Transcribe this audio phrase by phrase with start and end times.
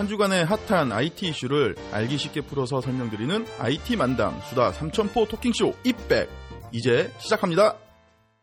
[0.00, 6.30] 한 주간의 핫한 IT 이슈를 알기 쉽게 풀어서 설명드리는 IT 만담 수다 삼천포 토킹쇼 이백
[6.72, 7.76] 이제 시작합니다.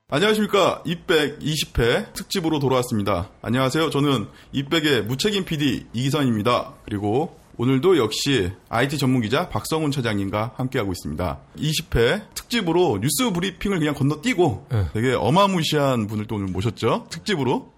[0.07, 0.83] 안녕하십니까.
[0.85, 3.31] 이백 20회 특집으로 돌아왔습니다.
[3.41, 3.89] 안녕하세요.
[3.89, 6.75] 저는 이백의 무책임 PD 이기선입니다.
[6.85, 11.39] 그리고 오늘도 역시 IT 전문 기자 박성훈 차장님과 함께하고 있습니다.
[11.57, 14.85] 20회 특집으로 뉴스 브리핑을 그냥 건너뛰고 네.
[14.93, 17.07] 되게 어마무시한 분을 또 오늘 모셨죠.
[17.09, 17.73] 특집으로.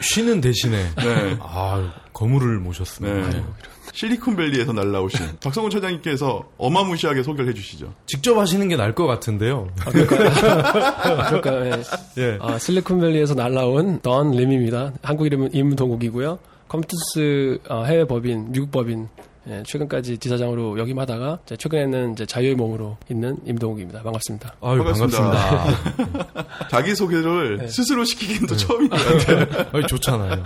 [0.00, 1.36] 쉬는 대신에 네.
[1.40, 3.30] 아 거물을 모셨습니다.
[3.30, 3.44] 네.
[3.92, 7.92] 실리콘밸리에서 날라오신 박성훈 차장님께서 어마무시하게 소개를 해주시죠.
[8.06, 9.68] 직접 하시는 게 나을 것 같은데요.
[9.84, 11.82] 그러니까 예.
[12.18, 12.38] 예.
[12.40, 14.92] 아, 실리콘밸리에서 날라온 던 림입니다.
[15.02, 16.38] 한국 이름은 임동국이고요.
[16.72, 19.08] 컴퓨터스 어, 해외 법인, 미국 법인
[19.46, 24.02] 예, 최근까지 지사장으로 역임하다가 이제 최근에는 이제 자유의 몸으로 있는 임동국입니다.
[24.02, 24.54] 반갑습니다.
[24.62, 26.68] 아유 반갑습니다.
[26.70, 27.68] 자기 소개를 네.
[27.68, 29.66] 스스로 시키긴 또 처음인 것 같아요.
[29.72, 30.44] 아유, 좋잖아요.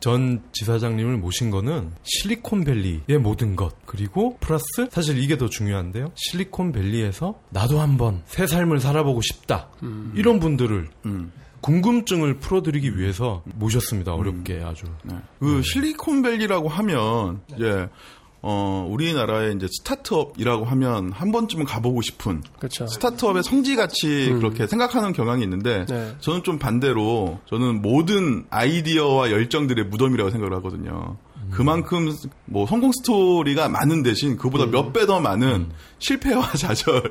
[0.00, 6.12] 전 지사장님을 모신 거는 실리콘밸리의 모든 것 그리고 플러스 사실 이게 더 중요한데요.
[6.14, 9.68] 실리콘밸리에서 나도 한번 새 삶을 살아보고 싶다
[10.14, 11.30] 이런 분들을 음.
[11.66, 14.14] 궁금증을 풀어드리기 위해서 모셨습니다.
[14.14, 14.86] 어렵게 아주.
[15.02, 15.16] 네.
[15.40, 17.88] 그 실리콘밸리라고 하면 이제
[18.40, 22.86] 어 우리나라의 이제 스타트업이라고 하면 한 번쯤은 가보고 싶은 그렇죠.
[22.86, 26.14] 스타트업의 성지같이 그렇게 생각하는 경향이 있는데 네.
[26.20, 31.16] 저는 좀 반대로 저는 모든 아이디어와 열정들의 무덤이라고 생각을 하거든요.
[31.56, 37.08] 그만큼 뭐 성공 스토리가 많은 대신 그보다 몇 배 더 많은 실패와 좌절이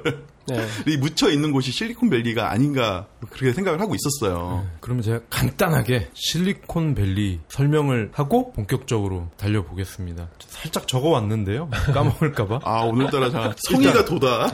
[0.48, 0.98] 네.
[0.98, 4.66] 묻혀 있는 곳이 실리콘밸리가 아닌가 그렇게 생각을 하고 있었어요.
[4.80, 10.30] 그러면 제가 간단하게 실리콘밸리 설명을 하고 본격적으로 달려보겠습니다.
[10.48, 11.70] 살짝 적어왔는데요.
[11.94, 12.60] 까먹을까봐.
[12.64, 14.48] 아 오늘따라 자 성의가 돋아.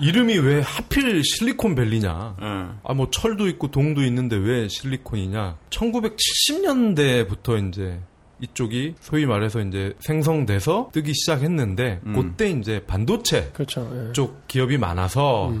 [0.00, 2.36] 이름이 왜 하필 실리콘밸리냐.
[2.42, 2.46] 예.
[2.82, 5.56] 아, 뭐 철도 있고 동도 있는데 왜 실리콘이냐.
[5.70, 8.00] 1970년대부터 이제
[8.40, 12.12] 이쪽이 소위 말해서 이제 생성돼서 뜨기 시작했는데 음.
[12.12, 13.90] 그때 이제 반도체 그렇죠.
[14.08, 14.12] 예.
[14.12, 15.52] 쪽 기업이 많아서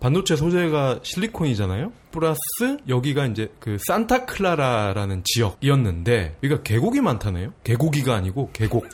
[0.00, 1.92] 반도체 소재가 실리콘이잖아요.
[2.10, 2.38] 플러스
[2.88, 7.52] 여기가 이제 그 산타클라라라는 지역이었는데 여기가 계곡이 많다네요.
[7.64, 8.88] 계곡이가 아니고 계곡.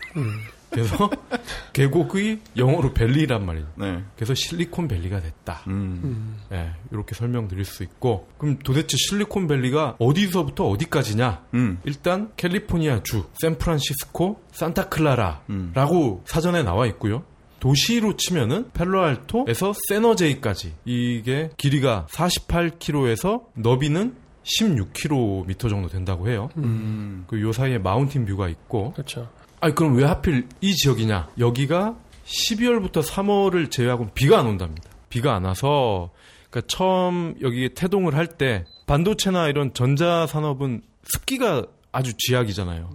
[0.76, 1.10] 그래서
[1.72, 3.66] 계곡의 영어로 밸리란 말이에요.
[3.76, 4.03] 네.
[4.14, 5.62] 그래서 실리콘 밸리가 됐다.
[5.69, 6.37] 음.
[6.53, 11.44] 예, 이렇게 설명드릴 수 있고 그럼 도대체 실리콘 밸리가 어디서부터 어디까지냐?
[11.54, 11.78] 음.
[11.84, 16.20] 일단 캘리포니아 주 샌프란시스코 산타클라라라고 음.
[16.25, 17.25] 사전에 나와 있고요.
[17.59, 26.50] 도시로 치면은 펠로알토에서 세너제이까지 이게 길이가 48km에서 너비는 16km 정도 된다고 해요.
[26.56, 27.25] 음.
[27.26, 29.28] 그요 사이에 마운틴 뷰가 있고 그렇죠.
[29.66, 31.31] 아니 그럼 왜 하필 이 지역이냐?
[31.41, 34.88] 여기가 12월부터 3월을 제외하고 비가 안 온답니다.
[35.09, 36.10] 비가 안 와서
[36.50, 42.91] 그러니까 처음 여기 태동을 할 때 반도체나 이런 전자 산업은 습기가 아주 지약이잖아요.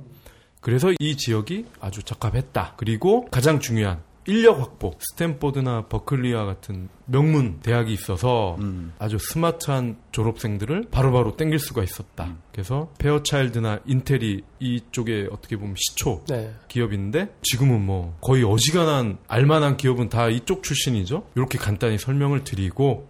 [0.62, 2.76] 그래서 이 지역이 아주 적합했다.
[2.78, 4.94] 그리고 가장 중요한 인력 확보.
[5.00, 8.94] 스탠포드나 버클리와 같은 명문 대학이 있어서 음.
[9.00, 12.36] 아주 스마트한 졸업생들을 바로바로 땡길 수가 있었다.
[12.52, 16.54] 그래서 페어차일드나 인텔이 이쪽에 어떻게 보면 시초 네.
[16.68, 21.28] 기업인데 지금은 뭐 거의 어지간한 알만한 기업은 다 이쪽 출신이죠.
[21.36, 23.08] 이렇게 간단히 설명을 드리고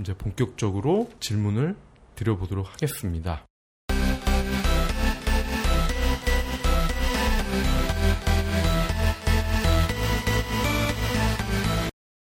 [0.00, 1.74] 이제 본격적으로 질문을
[2.14, 3.47] 드려보도록 하겠습니다.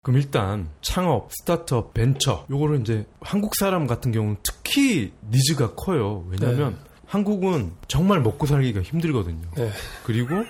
[0.04, 6.26] 그럼 일단 창업, 스타트업, 벤처 요거를 이제 한국 사람 같은 경우는 특히 니즈가 커요.
[6.28, 9.48] 왜냐하면 한국은 정말 먹고 살기가 힘들거든요.
[9.56, 9.70] 네.
[10.04, 10.44] 그리고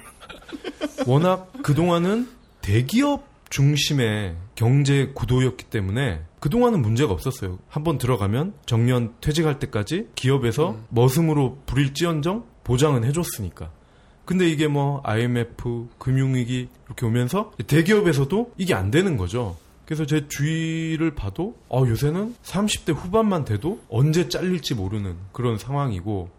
[1.06, 2.28] 워낙 그동안은
[2.62, 7.60] 대기업 중심의 경제 구도였기 때문에 그동안은 문제가 없었어요.
[7.68, 13.70] 한번 들어가면 정년 퇴직할 때까지 기업에서 머슴으로 부릴지언정 보장은 해줬으니까.
[14.24, 19.56] 근데 이게 뭐 IMF, 금융위기 이렇게 오면서 대기업에서도 이게 안 되는 거죠.
[19.84, 26.30] 그래서 제 주위를 봐도 어, 요새는 30대 후반만 돼도 언제 잘릴지 모르는 그런 상황이고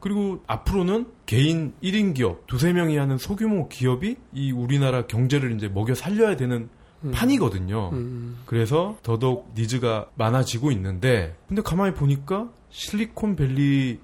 [0.00, 5.94] 그리고 앞으로는 개인 1인 기업, 두세 명이 하는 소규모 기업이 이 우리나라 경제를 이제 먹여
[5.94, 6.68] 살려야 되는
[7.12, 7.90] 판이거든요.
[7.92, 8.38] 음.
[8.46, 14.00] 그래서 더더욱 니즈가 많아지고 있는데 근데 가만히 보니까 실리콘밸리가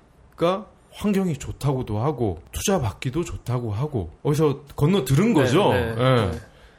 [0.97, 5.73] 환경이 좋다고도 하고 투자 받기도 좋다고 하고 어디서 건너 들은 거죠.
[5.73, 6.31] 네, 네, 예.
[6.31, 6.39] 네.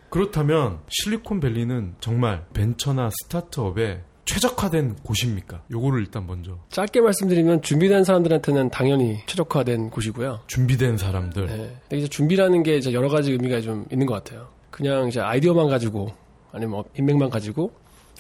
[0.10, 5.62] 그렇다면 실리콘밸리는 정말 벤처나 스타트업에 최적화된 곳입니까?
[5.72, 10.40] 요거를 일단 먼저 짧게 말씀드리면 준비된 사람들한테는 당연히 최적화된 곳이고요.
[10.48, 11.56] 준비된 사람들 네.
[11.84, 14.48] 근데 이제 준비라는 게 이제 여러 가지 의미가 좀 있는 것 같아요.
[14.72, 16.12] 그냥 이제 아이디어만 가지고
[16.52, 17.72] 아니면 뭐 인맥만 가지고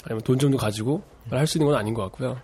[0.05, 2.37] 아니면 돈 정도 가지고 할 수 있는 건 아닌 것 같고요.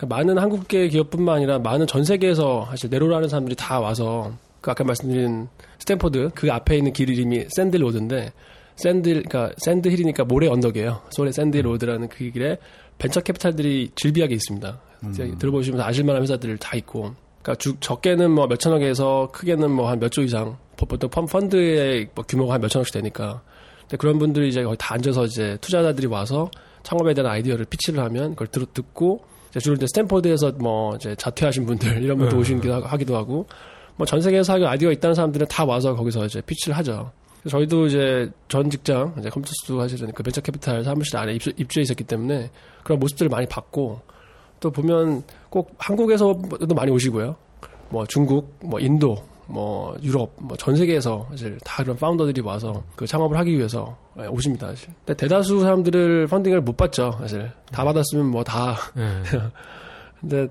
[0.00, 4.32] 그러니까 많은 한국계 기업뿐만 아니라 많은 전 세계에서 사실 내로라하는 사람들이 다 와서
[4.62, 5.48] 그 아까 말씀드린
[5.78, 8.32] 스탠포드 그 앞에 있는 길 이름이 샌드 로드인데
[8.76, 11.02] 샌드 그러니까 샌드 힐이니까 모래 언덕이에요.
[11.10, 12.56] 소래 샌드 로드라는 그 길에
[12.96, 14.80] 벤처 캐피탈들이 즐비하게 있습니다.
[15.04, 15.38] 음.
[15.38, 20.22] 들어보시면 아실만한 회사들 다 있고, 그러니까 주, 적게는 뭐 몇천억에서 크게는 뭐 한 몇 조
[20.22, 23.42] 이상 보통 펀드의 뭐 규모가 한 몇천억씩 되니까.
[23.82, 26.50] 근데 그런 분들이 이제 거의 다 앉아서 이제 투자자들이 와서
[26.82, 31.66] 창업에 대한 아이디어를 pitch를 하면 그걸 들어 듣고 이제 주로 이제 스탠포드에서 뭐 이제 자퇴하신
[31.66, 32.40] 분들 이런 분들 네.
[32.40, 33.46] 오시기도 하기도 하고
[33.96, 37.10] 뭐 전 세계에서 하기 아이디어 있다는 사람들은 다 와서 거기서 이제 pitch를 하죠.
[37.48, 42.04] 저희도 이제 전 직장 이제 컴퓨터스 하시던 그 벤처 캐피탈 사무실 안에 입주, 입주해 있었기
[42.04, 42.50] 때문에
[42.84, 44.00] 그런 모습들을 많이 봤고
[44.60, 47.36] 또 보면 꼭 한국에서도 많이 오시고요.
[47.88, 49.16] 뭐 중국, 뭐 인도,
[49.50, 54.26] 뭐 유럽, 뭐 전 세계에서 사실 다 그런 founder들이 와서 그 창업을 하기 위해서 예,
[54.26, 54.68] 오십니다.
[54.68, 54.88] 사실.
[55.04, 57.16] 근데 대다수 사람들은 funding을 못 받죠.
[57.20, 58.76] 사실 다 받았으면 뭐 다.
[58.94, 59.02] 네.
[60.20, 60.46] 근데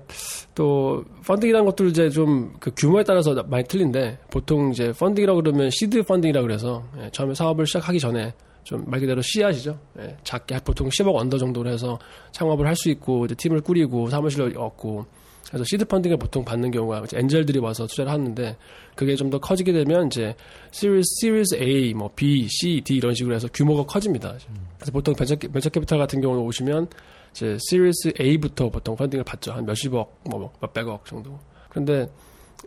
[0.54, 6.02] 또 funding이라는 것들 이제 좀 그 규모에 따라서 많이 틀린데 보통 이제 funding이라고 그러면 seed
[6.02, 9.78] funding이라고 그래서 예, 처음에 사업을 시작하기 전에 좀 말 그대로 씨앗이죠.
[10.00, 11.98] 예, 작게 보통 10억 under 정도로 해서
[12.32, 15.06] 창업을 할 수 있고 이제 팀을 꾸리고 사무실을 얻고
[15.50, 18.56] 그래서 seed funding을 보통 받는 경우가 angel들이 와서 투자를 하는데
[18.94, 20.34] 그게 좀 더 커지게 되면 이제
[20.70, 24.34] 시리즈 시리즈 A, 뭐 B, C, D 이런 식으로 해서 규모가 커집니다.
[24.76, 26.88] 그래서 보통 벤처 벤처 캐피탈 같은 경우는 오시면
[27.32, 29.52] 이제 시리즈 A부터 보통 funding을 받죠.
[29.52, 31.38] 한 몇십억, 뭐 몇백억 정도.
[31.68, 32.08] 그런데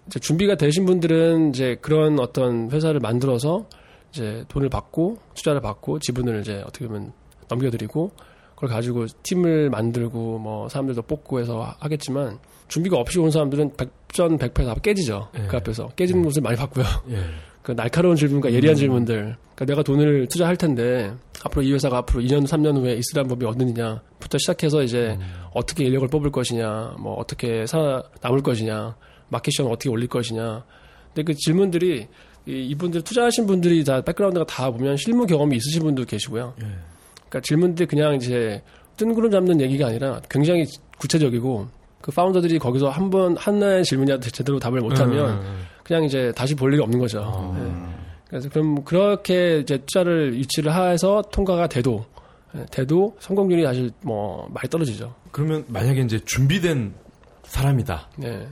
[0.07, 3.67] 이제 준비가 되신 분들은 이제 그런 어떤 회사를 만들어서
[4.11, 7.13] 이제 돈을 받고 투자를 받고 지분을 이제 어떻게 보면
[7.49, 8.11] 넘겨드리고
[8.55, 14.63] 그걸 가지고 팀을 만들고 뭐 사람들도 뽑고 해서 하겠지만 준비가 없이 온 사람들은 백전 백패
[14.63, 15.29] 다 깨지죠.
[15.37, 15.47] 예.
[15.47, 16.25] 그 앞에서 깨지는 네.
[16.25, 16.85] 모습을 많이 봤고요.
[17.11, 17.17] 예.
[17.63, 18.77] 그 날카로운 질문과 예리한 음.
[18.77, 19.15] 질문들.
[19.15, 21.13] 그러니까 내가 돈을 투자할 텐데
[21.43, 25.33] 앞으로 이 회사가 앞으로 2년 3년 후에 이스라엘 법이 어느냐부터 시작해서 이제 음.
[25.53, 28.95] 어떻게 인력을 뽑을 것이냐, 뭐 어떻게 살아 남을 것이냐,
[29.29, 30.63] 마켓시는 어떻게 올릴 것이냐.
[31.13, 32.07] 근데 그 질문들이
[32.45, 36.55] 이, 분들 투자하신 분들이 다 백그라운드가 다 보면 실무 경험이 있으신 분도 계시고요.
[36.61, 36.65] 예.
[37.15, 38.61] 그러니까 질문들이 그냥 이제
[38.97, 40.65] 뜬구름 잡는 얘기가 아니라 굉장히
[40.97, 41.67] 구체적이고
[42.03, 45.65] 그 파운더들이 거기서 한 번 하나의 질문이라도 제대로 답을 못하면 음, 음, 음.
[45.83, 47.21] 그냥 이제 다시 볼 일이 없는 거죠.
[47.21, 47.55] 어.
[47.57, 47.95] 네.
[48.27, 52.05] 그래서 그럼 그렇게 이제 투자를 유치를 해서 통과가 돼도
[52.53, 55.15] 네, 돼도 성공률이 사실 뭐 많이 떨어지죠.
[55.31, 56.93] 그러면 만약에 이제 준비된
[57.43, 58.09] 사람이다.
[58.17, 58.47] 네.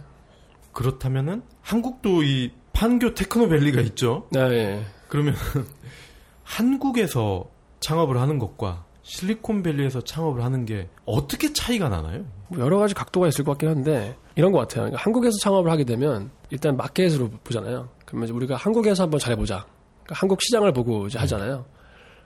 [0.71, 4.27] 그렇다면은 한국도 이 판교 테크노밸리가 있죠.
[4.31, 4.47] 네.
[4.47, 4.85] 네.
[5.09, 5.35] 그러면
[6.43, 7.49] 한국에서
[7.81, 12.23] 창업을 하는 것과 실리콘밸리에서 창업을 하는 게 어떻게 차이가 나나요?
[12.47, 14.83] 뭐 여러 가지 각도가 있을 것 같긴 한데 이런 것 같아요.
[14.83, 17.89] 그러니까 한국에서 창업을 하게 되면 일단 마켓으로 보잖아요.
[18.05, 19.65] 그러면 우리가 한국에서 한번 잘해보자.
[20.03, 21.21] 그러니까 한국 시장을 보고 이제 네.
[21.21, 21.65] 하잖아요.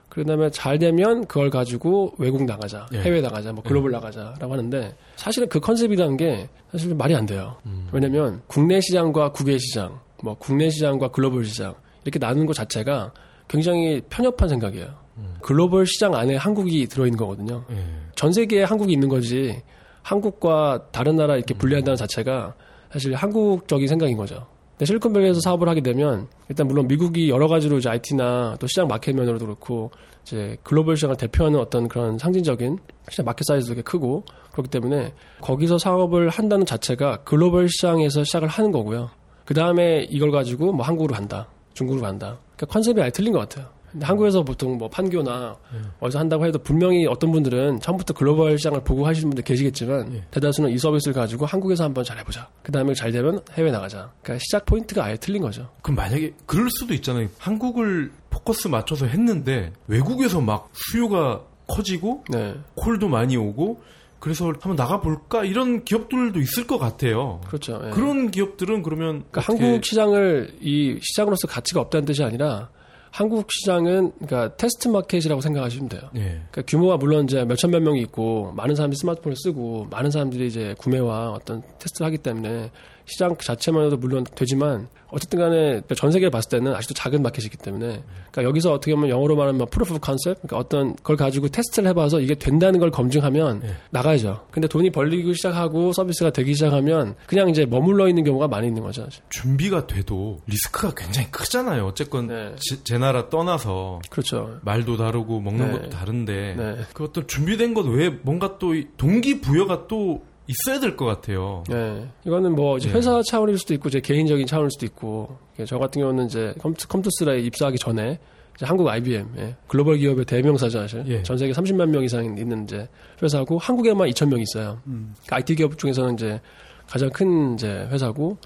[0.08, 3.00] 그다음에 잘 되면 그걸 가지고 외국 나가자, 예.
[3.00, 3.96] 해외 나가자, 뭐 글로벌 예.
[3.96, 7.56] 나가자라고 하는데 사실은 그 컨셉이라는 게 사실 말이 안 돼요.
[7.66, 7.88] 음.
[7.92, 11.74] 왜냐하면 국내 시장과 국외 시장, 뭐 국내 시장과 글로벌 시장
[12.04, 13.12] 이렇게 나누는 것 자체가
[13.48, 15.05] 굉장히 편협한 생각이에요.
[15.18, 15.34] 음.
[15.40, 17.64] 글로벌 시장 안에 한국이 들어있는 거거든요.
[17.70, 17.76] 예.
[18.14, 19.62] 전 세계에 한국이 있는 거지
[20.02, 22.54] 한국과 다른 나라 이렇게 분리한다는 자체가
[22.92, 24.46] 사실 한국적인 생각인 거죠.
[24.84, 29.46] 실리콘밸리에서 사업을 하게 되면 일단 물론 미국이 여러 가지로 이제 IT나 또 시장 마켓 면으로도
[29.46, 29.90] 그렇고
[30.22, 32.78] 이제 글로벌 시장을 대표하는 어떤 그런 상징적인
[33.08, 38.70] 시장 마켓 사이즈도 되게 크고 그렇기 때문에 거기서 사업을 한다는 자체가 글로벌 시장에서 시작을 하는
[38.70, 39.10] 거고요.
[39.44, 42.38] 그 다음에 이걸 가지고 뭐 한국으로 간다, 중국으로 간다.
[42.56, 43.68] 그러니까 컨셉이 아예 틀린 것 같아요.
[44.00, 45.90] 한국에서 보통 뭐 판교나 음.
[46.00, 50.24] 어디서 한다고 해도 분명히 어떤 분들은 처음부터 글로벌 시장을 보고 하시는 분들 계시겠지만 예.
[50.30, 52.48] 대다수는 이 서비스를 가지고 한국에서 한번 잘 해보자.
[52.62, 54.10] 그 다음에 잘 되면 해외 나가자.
[54.22, 55.68] 그러니까 시작 포인트가 아예 틀린 거죠.
[55.82, 57.28] 그럼 만약에 그럴 수도 있잖아요.
[57.38, 62.54] 한국을 포커스 맞춰서 했는데 외국에서 막 수요가 커지고 네.
[62.74, 63.80] 콜도 많이 오고
[64.18, 67.40] 그래서 한번 나가볼까 이런 기업들도 있을 것 같아요.
[67.46, 67.80] 그렇죠.
[67.84, 67.90] 예.
[67.90, 72.70] 그런 기업들은 그러면 그러니까 한국 시장을 이 시장으로서 가치가 없다는 뜻이 아니라
[73.16, 76.02] 한국 시장은 그러니까 test market이라고 생각하시면 돼요.
[76.16, 76.20] 예.
[76.50, 80.74] 그러니까 규모가 물론 이제 몇천 몇 명이 있고 많은 사람들이 스마트폰을 쓰고 많은 사람들이 이제
[80.76, 82.70] 구매와 어떤 테스트를 하기 때문에
[83.06, 88.42] 시장 자체만으로도 물론 되지만 어쨌든 간에 전 세계를 봤을 때는 아직도 작은 마켓이기 때문에 그러니까
[88.42, 92.34] 여기서 어떻게 보면 영어로 말하면 뭐 proof concept 그러니까 어떤 걸 가지고 테스트를 해봐서 이게
[92.34, 93.76] 된다는 걸 검증하면 네.
[93.90, 94.46] 나가야죠.
[94.50, 99.06] 근데 돈이 벌리기 시작하고 서비스가 되기 시작하면 그냥 이제 머물러 있는 경우가 많이 있는 거죠.
[99.30, 101.86] 준비가 돼도 리스크가 굉장히 크잖아요.
[101.86, 102.54] 어쨌건 네.
[102.58, 104.58] 제, 제, 나라 떠나서 그렇죠.
[104.62, 105.78] 말도 다르고 먹는 네.
[105.78, 106.76] 것도 다른데 네.
[106.92, 111.64] 그것도 준비된 것 외에 뭔가 또 동기부여가 또 있어야 될 것 같아요.
[111.68, 112.06] 네.
[112.24, 112.96] 이거는 뭐 이제 네.
[112.96, 115.36] 회사 차원일 수도 있고 제 개인적인 차원일 수도 있고
[115.66, 118.18] 저 같은 경우는 이제 컴투, 컴투스라에 입사하기 전에
[118.62, 121.22] 한국 IBM 예, 글로벌 기업의 대명사죠 사실 예.
[121.22, 122.88] 전 세계 30만 명 이상 있는 이제
[123.22, 124.80] 회사고 한국에만 2천 명 있어요.
[124.86, 125.14] 음.
[125.26, 126.40] 그러니까 IT 기업 중에서는 이제
[126.86, 128.38] 가장 큰 이제 회사고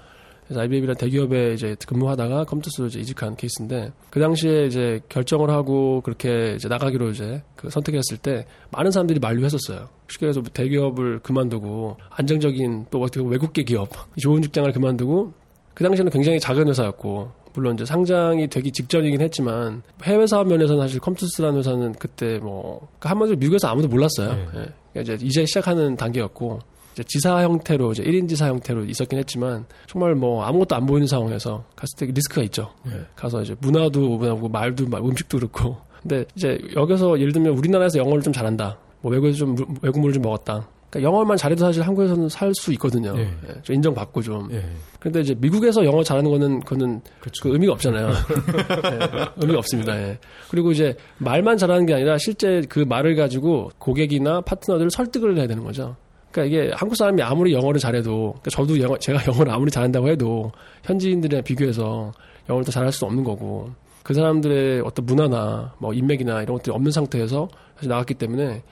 [0.51, 6.55] 그래서 IBM이라는 대기업에 이제 근무하다가 컴투스로 이제 이직한 케이스인데 그 당시에 이제 결정을 하고 그렇게
[6.57, 9.87] 이제 나가기로 이제 그 선택했을 때 많은 사람들이 만류했었어요.
[10.09, 15.31] 쉽게 해서 대기업을 그만두고 안정적인 또 어떻게 보면 외국계 기업 좋은 직장을 그만두고
[15.73, 20.99] 그 당시에는 굉장히 작은 회사였고 물론 이제 상장이 되기 직전이긴 했지만 해외 사업 면에서는 사실
[20.99, 24.33] 컴투스라는 회사는 그때 뭐 한마디로 미국에서 아무도 몰랐어요.
[24.33, 24.41] 네.
[24.41, 24.73] 예.
[24.91, 26.59] 그러니까 이제 이제 시작하는 단계였고
[27.07, 31.97] 지사 형태로 이제 1인 지사 형태로 있었긴 했지만 정말 뭐 아무것도 안 보이는 상황에서 갔을
[31.97, 32.69] 때 리스크가 있죠.
[32.87, 33.01] 예.
[33.15, 35.77] 가서 이제 문화도 문화고 말도 말- 음식도 그렇고.
[36.01, 38.77] 근데 이제 여기서 예를 들면 우리나라에서 영어를 좀 잘한다.
[39.01, 40.67] 뭐 외국에서 좀 무- 외국물을 좀 먹었다.
[40.89, 43.13] 그러니까 영어만 잘해도 사실 한국에서는 살 수 있거든요.
[43.17, 43.21] 예.
[43.21, 44.49] 예, 좀 인정받고 좀.
[44.51, 44.61] 예.
[44.99, 47.43] 근데 이제 미국에서 영어 잘하는 거는 그거는 그렇죠.
[47.43, 48.09] 그 의미가 없잖아요.
[48.09, 48.11] 예,
[49.37, 49.95] 의미가 없습니다.
[49.97, 50.19] 예.
[50.49, 55.63] 그리고 이제 말만 잘하는 게 아니라 실제 그 말을 가지고 고객이나 파트너들을 설득을 해야 되는
[55.63, 55.95] 거죠.
[56.31, 60.51] 그러니까 이게 한국 사람이 아무리 영어를 잘해도 그러니까 저도 영어 제가 영어를 아무리 잘한다고 해도
[60.83, 62.11] 현지인들이랑 비교해서
[62.49, 63.69] 영어를 더 잘할 수 없는 거고
[64.03, 68.63] 그 사람들의 어떤 문화나 뭐 인맥이나 이런 것들이 없는 상태에서 사실 나갔기 때문에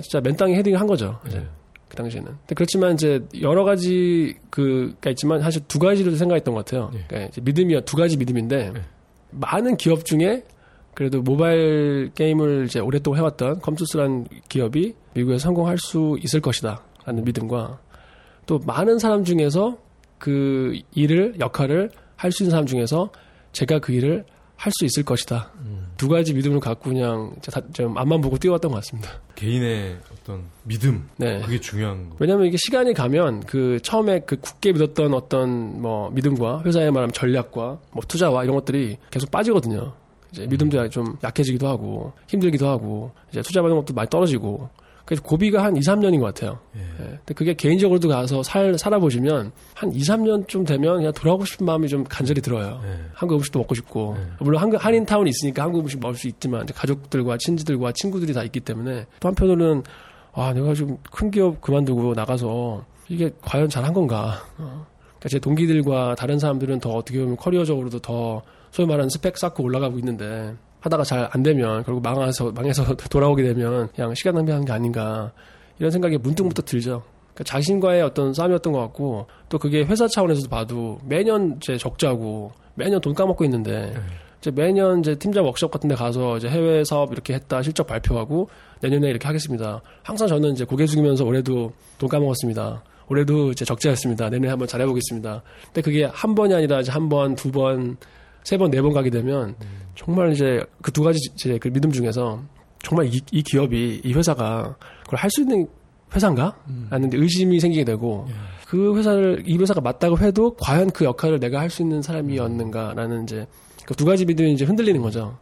[0.00, 1.20] 진짜 맨땅에 헤딩을 한 거죠.
[1.26, 1.38] 이제.
[1.38, 1.46] 예.
[1.88, 2.26] 그 당시에는.
[2.26, 6.90] 근데 그렇지만 이제 여러 가지 그가 있지만 사실 두 가지를 생각했던 것 같아요.
[6.94, 7.04] 예.
[7.06, 8.82] 그러니까 이제 믿음이 두 가지 믿음인데 예.
[9.30, 10.42] 많은 기업 중에
[10.94, 17.78] 그래도 모바일 게임을 이제 오랫동안 해왔던 컴투스라는 기업이 미국에서 성공할 수 있을 것이다 라는 믿음과
[18.46, 19.78] 또 많은 사람 중에서
[20.18, 23.10] 그 일을 역할을 할 수 있는 사람 중에서
[23.52, 24.24] 제가 그 일을
[24.56, 25.50] 할 수 있을 것이다.
[25.96, 29.10] 두 가지 믿음을 갖고 그냥 다- 좀 앞만 보고 뛰어왔던 것 같습니다.
[29.34, 31.40] 개인의 어떤 믿음 네.
[31.40, 32.16] 그게 중요한 거.
[32.20, 37.78] 왜냐면 이게 시간이 가면 그 처음에 그 굳게 믿었던 어떤 뭐 믿음과 회사의 말하면 전략과
[37.92, 39.92] 뭐 투자와 이런 것들이 계속 빠지거든요.
[40.32, 44.70] 이제 믿음도 좀 약해지기도 하고 힘들기도 하고 이제 투자 받는 것도 많이 떨어지고
[45.04, 46.58] 그래서 고비가 한 2, 3년인 것 같아요.
[46.76, 46.80] 예.
[46.80, 47.04] 예.
[47.04, 52.04] 근데 그게 개인적으로도 가서 살, 살아보시면 한 2, 3년쯤 되면 그냥 돌아가고 싶은 마음이 좀
[52.04, 52.80] 간절히 들어요.
[52.84, 53.04] 예.
[53.12, 54.24] 한국 음식도 먹고 싶고 네.
[54.40, 59.06] 물론 한국 한인타운이 있으니까 한국 음식 먹을 수 있지만 가족들과 친지들과 친구들이 다 있기 때문에
[59.20, 59.82] 또 한편으로는
[60.32, 64.86] 아 내가 좀큰 기업 그만두고 나가서 이게 과연 잘한 건가 어.
[65.18, 69.98] 그러니까 제 동기들과 다른 사람들은 더 어떻게 보면 커리어적으로도 더 소위 말하는 스펙 쌓고 올라가고
[69.98, 75.32] 있는데 하다가 잘 안 되면 결국 망해서 망해서 돌아오게 되면 그냥 시간 낭비하는 게 아닌가
[75.78, 77.02] 이런 생각이 문득문득 들죠.
[77.32, 83.00] 그러니까 자신과의 어떤 싸움이었던 것 같고 또 그게 회사 차원에서도 봐도 매년 이제 적자고 매년
[83.00, 83.94] 돈 까먹고 있는데
[84.40, 88.48] 이제 매년 이제 팀장 워크숍 같은 데 가서 이제 해외 사업 이렇게 했다 실적 발표하고
[88.80, 89.80] 내년에 이렇게 하겠습니다.
[90.02, 92.82] 항상 저는 이제 고개 숙이면서 올해도 돈 까먹었습니다.
[93.08, 94.28] 올해도 이제 적자였습니다.
[94.28, 95.42] 내년에 한번 잘해보겠습니다.
[95.66, 97.96] 근데 그게 한 번이 아니라 이제 한 번, 두 번,
[98.44, 99.56] 세 번, 네 번 가게 되면
[99.96, 102.40] 정말 이제 그 두 가지 제 그 믿음 중에서
[102.82, 105.66] 정말 이, 이 기업이 이 회사가 그걸 할 수 있는
[106.14, 106.54] 회사인가?
[106.90, 108.26] 라는 데 의심이 생기게 되고
[108.68, 113.46] 그 회사를 이 회사가 맞다고 해도 과연 그 역할을 내가 할 수 있는 사람이었는가라는 이제
[113.86, 115.36] 그 두 가지 믿음이 이제 흔들리는 거죠.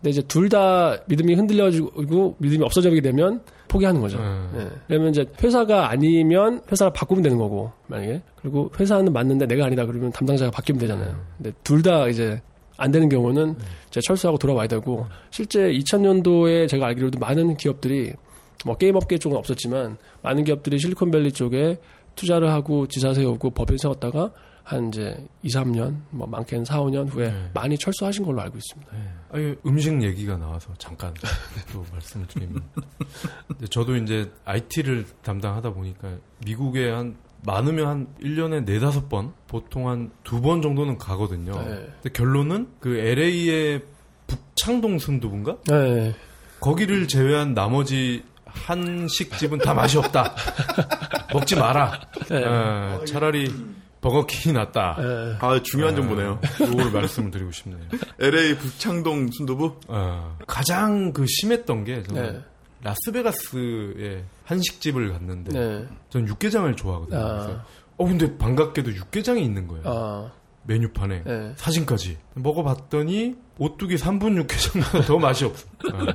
[0.00, 4.18] 근데 이제 둘 다 믿음이 흔들려지고 믿음이 없어지게 되면 포기하는 거죠.
[4.18, 4.50] 음.
[4.56, 4.68] 예.
[4.86, 10.10] 그러면 이제 회사가 아니면 회사를 바꾸면 되는 거고 만약에 그리고 회사는 맞는데 내가 아니다 그러면
[10.12, 11.16] 담당자가 바뀌면 되잖아요.
[11.36, 12.40] 근데 둘 다 이제
[12.76, 13.56] 안 되는 경우는
[13.88, 18.12] 이제 철수하고 돌아와야 되고 실제 2000년도에 제가 알기로도 많은 기업들이
[18.64, 21.78] 뭐 게임 업계 쪽은 없었지만 많은 기업들이 실리콘밸리 쪽에
[22.14, 24.30] 투자를 하고 지사 세우고 법인 세웠다가
[24.68, 27.50] 한 이제 2, 3년 뭐 많게는 4, 5년 후에 네.
[27.54, 28.92] 많이 철수하신 걸로 알고 있습니다.
[29.30, 31.14] 아니, 음식 얘기가 나와서 잠깐
[31.72, 32.62] 또 말씀을 드리면.
[33.70, 36.10] 저도 이제 IT를 담당하다 보니까
[36.44, 41.52] 미국에 한 많으면 한 1년에 4, 5번, 보통 한 두 번 정도는 가거든요.
[41.52, 41.86] 네.
[42.02, 43.82] 근데 결론은 그 LA의
[44.26, 45.56] 북창동 순두부인가?
[45.66, 46.14] 네.
[46.60, 50.34] 거기를 제외한 나머지 한식집은 다 맛이 없다.
[51.32, 51.98] 먹지 마라.
[52.28, 52.44] 네.
[52.44, 53.50] 어, 차라리
[54.00, 54.96] 버거킹이 낫다.
[54.98, 55.36] 네.
[55.40, 56.40] 아, 중요한 정보네요.
[56.72, 57.80] 이걸 말씀을 드리고 싶네요.
[58.20, 59.80] LA 북창동 순두부?
[59.88, 62.40] 어, 가장 그 심했던 게 저는 네.
[62.82, 65.86] 라스베가스에 한식집을 갔는데 네.
[66.10, 67.18] 저는 육개장을 좋아하거든요.
[67.18, 67.28] 아.
[67.32, 67.60] 그래서
[67.96, 69.82] 어 근데 반갑게도 육개장이 있는 거예요.
[69.84, 70.30] 아,
[70.64, 71.52] 메뉴판에 네.
[71.56, 75.66] 사진까지 먹어봤더니 오뚜기 3분 육개장보다 더 맛이 없어.
[75.92, 76.06] 어.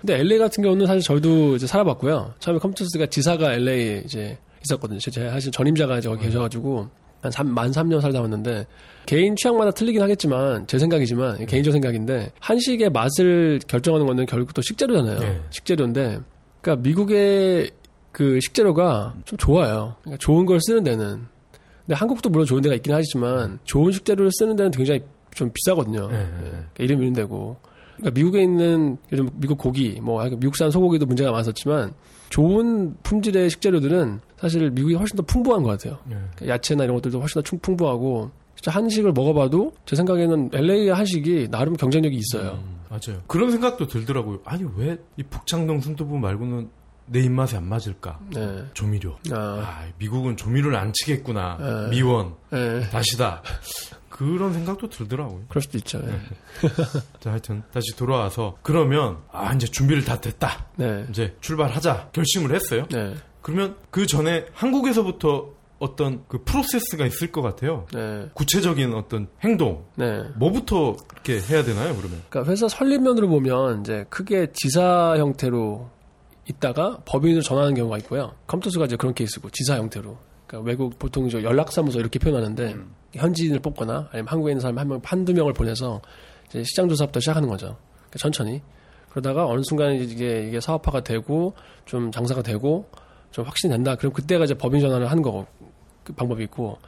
[0.00, 2.34] 근데 LA 같은 경우는 사실 저희도 이제 살아봤고요.
[2.38, 4.98] 처음에 컴퓨터스가 지사가 LA에 이제 있었거든요.
[4.98, 6.88] 제가 사실 전임자가 이제 거기 계셔가지고
[7.20, 8.66] 한 3, 만 3년 살다 왔는데
[9.06, 15.18] 개인 취향마다 틀리긴 하겠지만 제 생각이지만 개인적 생각인데 한식의 맛을 결정하는 거는 결국 또 식재료잖아요.
[15.18, 15.40] 네.
[15.50, 16.20] 식재료인데
[16.60, 17.70] 그러니까 미국의
[18.12, 19.96] 그 식재료가 좀 좋아요.
[20.02, 21.26] 그러니까 좋은 걸 쓰는 데는
[21.86, 25.00] 근데 한국도 물론 좋은 데가 있긴 하지만 좋은 식재료를 쓰는 데는 굉장히
[25.34, 26.08] 좀 비싸거든요.
[26.08, 26.50] 네, 네, 네.
[26.50, 27.56] 그러니까 이름 이름 되고.
[27.96, 31.92] 그러니까 미국에 있는 요즘 미국 고기, 뭐 미국산 소고기도 문제가 많았었지만
[32.30, 35.98] 좋은 품질의 식재료들은 사실 미국이 훨씬 더 풍부한 것 같아요.
[36.10, 36.48] 예.
[36.48, 41.76] 야채나 이런 것들도 훨씬 더 충- 풍부하고 진짜 한식을 먹어봐도 제 생각에는 LA의 한식이 나름
[41.76, 42.60] 경쟁력이 있어요.
[42.62, 43.22] 음, 맞아요.
[43.26, 44.40] 그런 생각도 들더라고요.
[44.44, 46.68] 아니 왜 이 북창동 순두부 말고는
[47.06, 48.18] 내 입맛에 안 맞을까?
[48.34, 48.64] 네.
[48.74, 49.16] 조미료.
[49.32, 51.56] 아, 아, 미국은 조미료를 안 치겠구나.
[51.58, 51.90] 네.
[51.96, 52.34] 미원.
[52.50, 52.80] 네.
[52.90, 53.42] 다시다.
[54.18, 55.44] 그런 생각도 들더라고요.
[55.48, 56.00] 그럴 수도 있죠.
[56.04, 56.18] 네.
[57.20, 60.66] 자, 하여튼 다시 돌아와서 그러면 아 이제 준비를 다 됐다.
[60.74, 61.06] 네.
[61.08, 62.84] 이제 출발하자 결심을 했어요.
[62.90, 63.14] 네.
[63.42, 67.86] 그러면 그 전에 한국에서부터 어떤 그 프로세스가 있을 것 같아요.
[67.94, 68.28] 네.
[68.34, 70.24] 구체적인 어떤 행동 네.
[70.34, 71.94] 뭐부터 이렇게 해야 되나요?
[71.94, 75.90] 그러면 그러니까 회사 설립면으로 보면 이제 크게 지사 형태로
[76.50, 78.34] 있다가 법인으로 전환하는 경우가 있고요.
[78.48, 80.18] 컴퓨터스가 이제 그런 케이스고 지사 형태로.
[80.48, 82.74] 그러니까 외국 보통 저 연락사무소 이렇게 표현하는데
[83.14, 86.00] 현지인을 뽑거나 아니면 한국에 있는 사람 한 명, 한두 명을 보내서
[86.48, 87.76] 이제 시장 조사부터 시작하는 거죠.
[87.94, 88.62] 그러니까 천천히.
[89.10, 91.54] 그러다가 어느 순간 이게 이게 사업화가 되고
[91.86, 92.86] 좀 장사가 되고
[93.30, 93.94] 좀 확신이 된다.
[93.94, 95.46] 그럼 그때가 이제 법인 전환을 하는 거고
[96.04, 96.78] 그 방법이 있고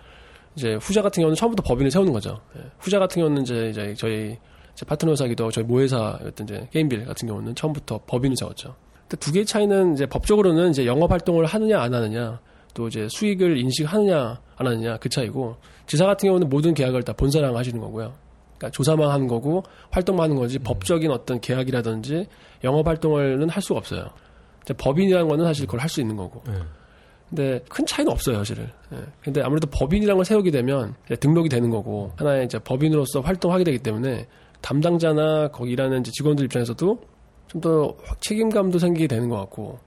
[0.55, 2.41] 이제 후자 같은 경우는 처음부터 법인을 세우는 거죠.
[2.57, 2.71] 예.
[2.79, 4.39] 후자 같은 경우는 이제, 이제 저희
[4.73, 8.75] 이제 파트너 회사기도 저희 모회사였던 이제 게임빌 같은 경우는 처음부터 법인을 세웠죠.
[9.03, 12.41] 근데 두 개의 차이는 이제 법적으로는 이제 영업 활동을 하느냐 안 하느냐
[12.75, 15.57] 또 이제 수익을 인식하느냐 안 하느냐 그 차이고
[15.91, 18.13] 지사 같은 경우는 모든 계약을 다 본사랑 하시는 거고요.
[18.57, 22.29] 그러니까 조사만 하는 거고 활동만 하는 거지 법적인 어떤 계약이라든지
[22.63, 24.09] 영업 활동을는 할 수가 없어요.
[24.63, 26.45] 이제 법인이라는 거는 사실 그걸 할 수 있는 거고.
[26.49, 26.59] 예.
[27.29, 28.69] 근데 큰 차이는 없어요, 사실은.
[28.93, 28.99] 예.
[29.21, 33.79] 근데 아무래도 법인이라는 걸 세우게 되면 이제 등록이 되는 거고 하나의 이제 법인으로서 활동하게 되기
[33.79, 34.29] 때문에
[34.61, 37.01] 담당자나 거기 일하는 직원들 입장에서도
[37.49, 39.81] 좀 더 책임감도 생기게 되는 것 같고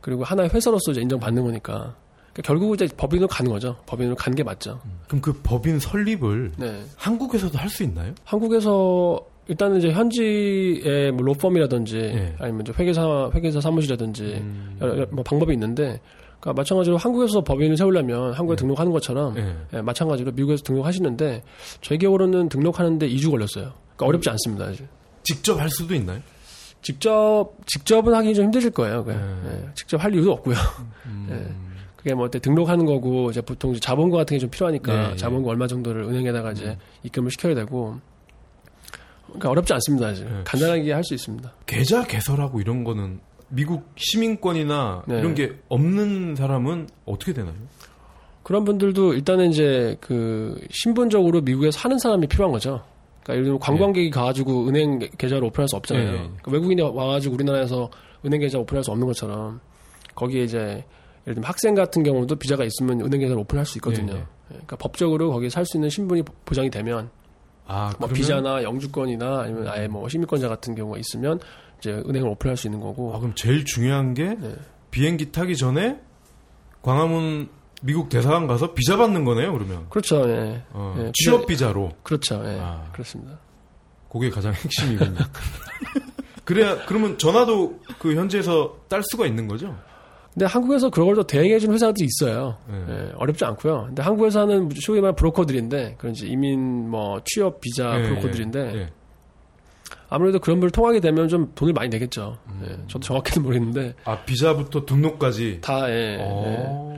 [0.00, 1.94] 그리고 하나의 회사로서 이제 인정받는 거니까
[2.36, 3.76] 그러니까 결국 이제 법인으로 가는 거죠.
[3.86, 4.78] 법인으로 가는 게 맞죠.
[5.08, 6.82] 그럼 그 법인 설립을 네.
[6.96, 8.12] 한국에서도 할 수 있나요?
[8.24, 12.34] 한국에서 일단은 이제 현지의 뭐 로펌이라든지 예.
[12.38, 14.76] 아니면 이제 회계사 회계사 사무실이라든지 음.
[14.80, 16.00] 여러- 뭐 방법이 있는데
[16.40, 19.56] 그러니까 마찬가지로 한국에서 법인을 세우려면 한국에 등록하는 것처럼 예.
[19.74, 21.42] 예, 마찬가지로 미국에서 등록하시는데
[21.80, 23.72] 저희 기억으로는 등록하는데 2주 걸렸어요.
[23.96, 24.66] 그러니까 어렵지 않습니다.
[24.66, 24.86] 사실.
[25.22, 26.20] 직접 할 수도 있나요?
[26.82, 29.04] 직접 직접은 하기 좀 힘드실 거예요.
[29.08, 30.54] 예, 직접 할 이유도 없고요.
[31.30, 31.46] 예.
[32.06, 35.16] 그게 뭐 어때 등록하는 거고 이제 보통 이제 자본금 같은 게 좀 필요하니까 예, 예.
[35.16, 37.96] 자본금 얼마 정도를 은행에다가 이제 입금을 시켜야 되고
[39.26, 40.08] 그러니까 어렵지 않습니다.
[40.10, 40.26] 사실.
[40.26, 40.44] 예.
[40.44, 41.52] 간단하게 할 수 있습니다.
[41.66, 45.18] 계좌 개설하고 이런 거는 미국 시민권이나 네.
[45.18, 47.54] 이런 게 없는 사람은 어떻게 되나요?
[48.44, 52.84] 그런 분들도 일단은 이제 그 신분적으로 미국에 사는 사람이 필요한 거죠.
[53.24, 56.12] 그러니까 예를 들면 관광객이 가가지고 은행 계좌를 오픈할 수 없잖아요.
[56.12, 57.90] 그러니까 외국인이 와가지고 우리나라에서
[58.24, 59.58] 은행 계좌 오픈할 수 없는 것처럼
[60.14, 60.84] 거기에 이제
[61.26, 64.14] 예를 들면 학생 같은 경우도 비자가 있으면 은행 계좌를 오픈할 수 있거든요.
[64.14, 67.10] 예, 그러니까 법적으로 거기에 살 수 있는 신분이 보장이 되면
[67.66, 71.40] 아, 뭐 그러면 비자나 영주권이나 아니면 아예 뭐 시민권자 같은 경우가 있으면
[71.78, 73.12] 이제 은행을 오픈할 수 있는 거고.
[73.14, 74.54] 아, 그럼 제일 중요한 게 네.
[74.92, 75.98] 비행기 타기 전에
[76.82, 77.48] 광화문
[77.82, 79.86] 미국 대사관 가서 비자 받는 거네요, 그러면.
[79.90, 80.22] 그렇죠.
[80.30, 80.62] 예.
[80.70, 81.90] 어, 예, 취업 비자- 비자로.
[82.04, 82.40] 그렇죠.
[82.46, 82.58] 예.
[82.60, 82.88] 아.
[82.92, 83.38] 그렇습니다.
[84.10, 85.18] 그게 가장 핵심이군요.
[86.44, 89.76] 그래야 그러면 전화도 그 현지에서 딸 수가 있는 거죠?
[90.36, 92.58] 근데 한국에서 그걸 또 대행해주는 회사들이 있어요.
[92.68, 92.84] 네.
[92.90, 93.84] 예, 어렵지 않고요.
[93.86, 98.78] 근데 한국 회사는 소위 말하는 브로커들인데, 그런 이제 이민 뭐 취업 비자 예, 브로커들인데, 예,
[98.80, 98.88] 예.
[100.10, 102.36] 아무래도 그런 분을 통하게 되면 좀 돈을 많이 내겠죠.
[102.48, 102.66] 음.
[102.68, 105.62] 예, 저도 정확히는 모르겠는데, 아 비자부터 등록까지.
[105.62, 106.18] 다, 예, 예.
[106.20, 106.94] 어.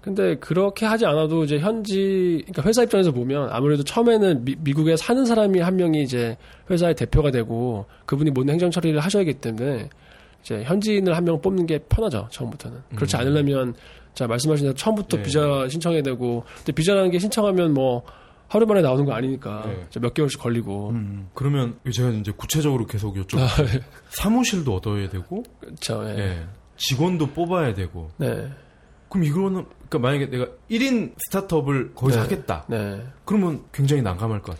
[0.00, 5.24] 근데 그렇게 하지 않아도 이제 현지, 그러니까 회사 입장에서 보면 아무래도 처음에는 미, 국에 사는
[5.24, 6.36] 사람이 한 명이 이제
[6.68, 9.90] 회사의 대표가 되고 그분이 모든 행정 처리를 하셔야 하기 때문에
[10.42, 12.78] 이제 현지인을 한 명 뽑는 게 편하죠, 처음부터는.
[12.96, 13.20] 그렇지 음.
[13.20, 13.74] 않으려면
[14.14, 15.22] 자, 말씀하신 대로 처음부터 예.
[15.22, 18.02] 비자 신청해야 되고 근데 비자라는 게 신청하면 뭐
[18.48, 19.84] 하루 만에 나오는 거 아니니까 예.
[19.88, 21.28] 이제 몇 개월씩 걸리고 음.
[21.34, 23.38] 그러면 제가 이제 구체적으로 계속 여쭤볼게요.
[23.38, 26.02] 아, 사무실도 얻어야 되고, 그렇죠.
[26.08, 26.18] 예.
[26.18, 26.46] 예.
[26.76, 28.10] 직원도 뽑아야 되고.
[28.16, 28.48] 네.
[29.10, 32.22] 그럼 이거는 그러니까 만약에 내가 1인 스타트업을 거기서 네.
[32.22, 32.64] 하겠다.
[32.68, 33.02] 네.
[33.24, 34.56] 그러면 굉장히 난감할 것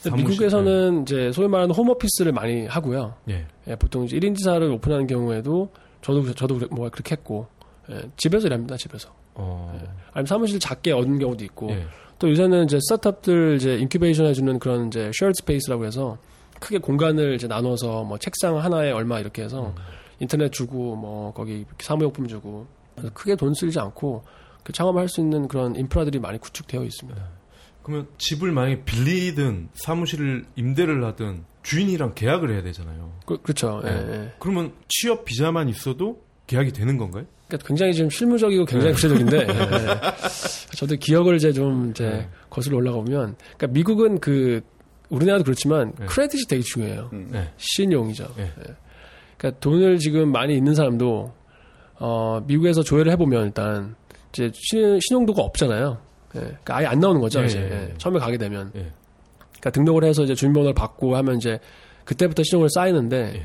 [0.00, 3.14] 사무실, 미국에서는 이제 소위 말하는 홈오피스를 많이 하고요.
[3.30, 3.46] 예.
[3.68, 5.70] 예, 보통 이제 1인 지사를 오픈하는 경우에도
[6.02, 7.46] 저도 저도 뭐 그렇게 했고
[7.90, 9.72] 예, 집에서 일합니다 집에서 어.
[10.12, 11.86] 아니면 사무실 작게 얻는 경우도 있고 예.
[12.18, 16.18] 또 요새는 이제 스타트업들 이제 incubation 해주는 그런 이제 shared space라고 해서
[16.58, 19.74] 크게 공간을 이제 나눠서 뭐 책상 하나에 얼마 이렇게 해서
[20.18, 22.66] 인터넷 주고 뭐 거기 사무용품 주고
[23.14, 24.24] 크게 돈 쓰지 않고
[24.62, 27.42] 그 창업할 수 있는 그런 인프라들이 많이 구축되어 있습니다.
[27.82, 33.12] 그러면 집을 만약에 빌리든 사무실을 임대를 하든 주인이랑 계약을 해야 되잖아요.
[33.26, 34.12] 그, 렇죠 예, 네.
[34.12, 34.32] 예.
[34.38, 37.24] 그러면 취업 비자만 있어도 계약이 되는 건가요?
[37.48, 40.76] 그러니까 굉장히 지금 실무적이고 굉장히 구체적인데 예.
[40.76, 42.28] 저도 기억을 이제 좀 이제 네.
[42.50, 44.60] 거슬러 올라가 보면 그러니까 미국은 그
[45.08, 46.06] 우리나라도 그렇지만 네.
[46.06, 47.10] 크레딧이 되게 중요해요.
[47.12, 47.28] 음.
[47.30, 47.52] 네.
[47.56, 48.32] 신용이죠.
[48.36, 48.44] 네.
[48.44, 48.74] 예.
[49.36, 51.32] 그러니까 돈을 지금 많이 있는 사람도
[52.04, 53.94] 어, 미국에서 조회를 해보면 일단
[54.32, 55.98] 이제 신, 신용도가 없잖아요.
[56.34, 57.40] 예, 그러니까 아예 안 나오는 거죠.
[57.42, 58.72] 예, 이제 예, 예, 처음에 가게 되면.
[58.74, 58.90] 예.
[59.50, 61.60] 그러니까 등록을 해서 이제 주민번호를 받고 하면 이제
[62.04, 63.42] 그때부터 신용을 쌓이는데 예.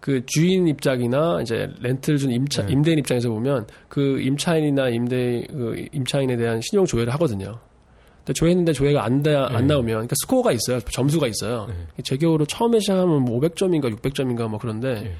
[0.00, 2.72] 그 주인 입장이나 이제 렌트를 준 임차 네.
[2.72, 7.60] 임대인 입장에서 보면 그 임차인이나 임대 그 임차인에 대한 신용 조회를 하거든요.
[8.18, 9.74] 근데 조회했는데 조회가 안, 다, 안 네.
[9.74, 10.80] 나오면 그러니까 스코어가 있어요.
[10.80, 11.66] 점수가 있어요.
[11.68, 12.02] 네.
[12.02, 15.12] 제격으로 처음에 시작하면 뭐 500점인가 600점인가 뭐 그런데 예.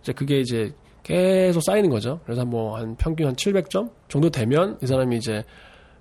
[0.00, 2.20] 이제 그게 이제 계속 쌓이는 거죠.
[2.24, 5.42] 그래서 뭐 한 평균 한 700점 정도 되면 이 사람이 이제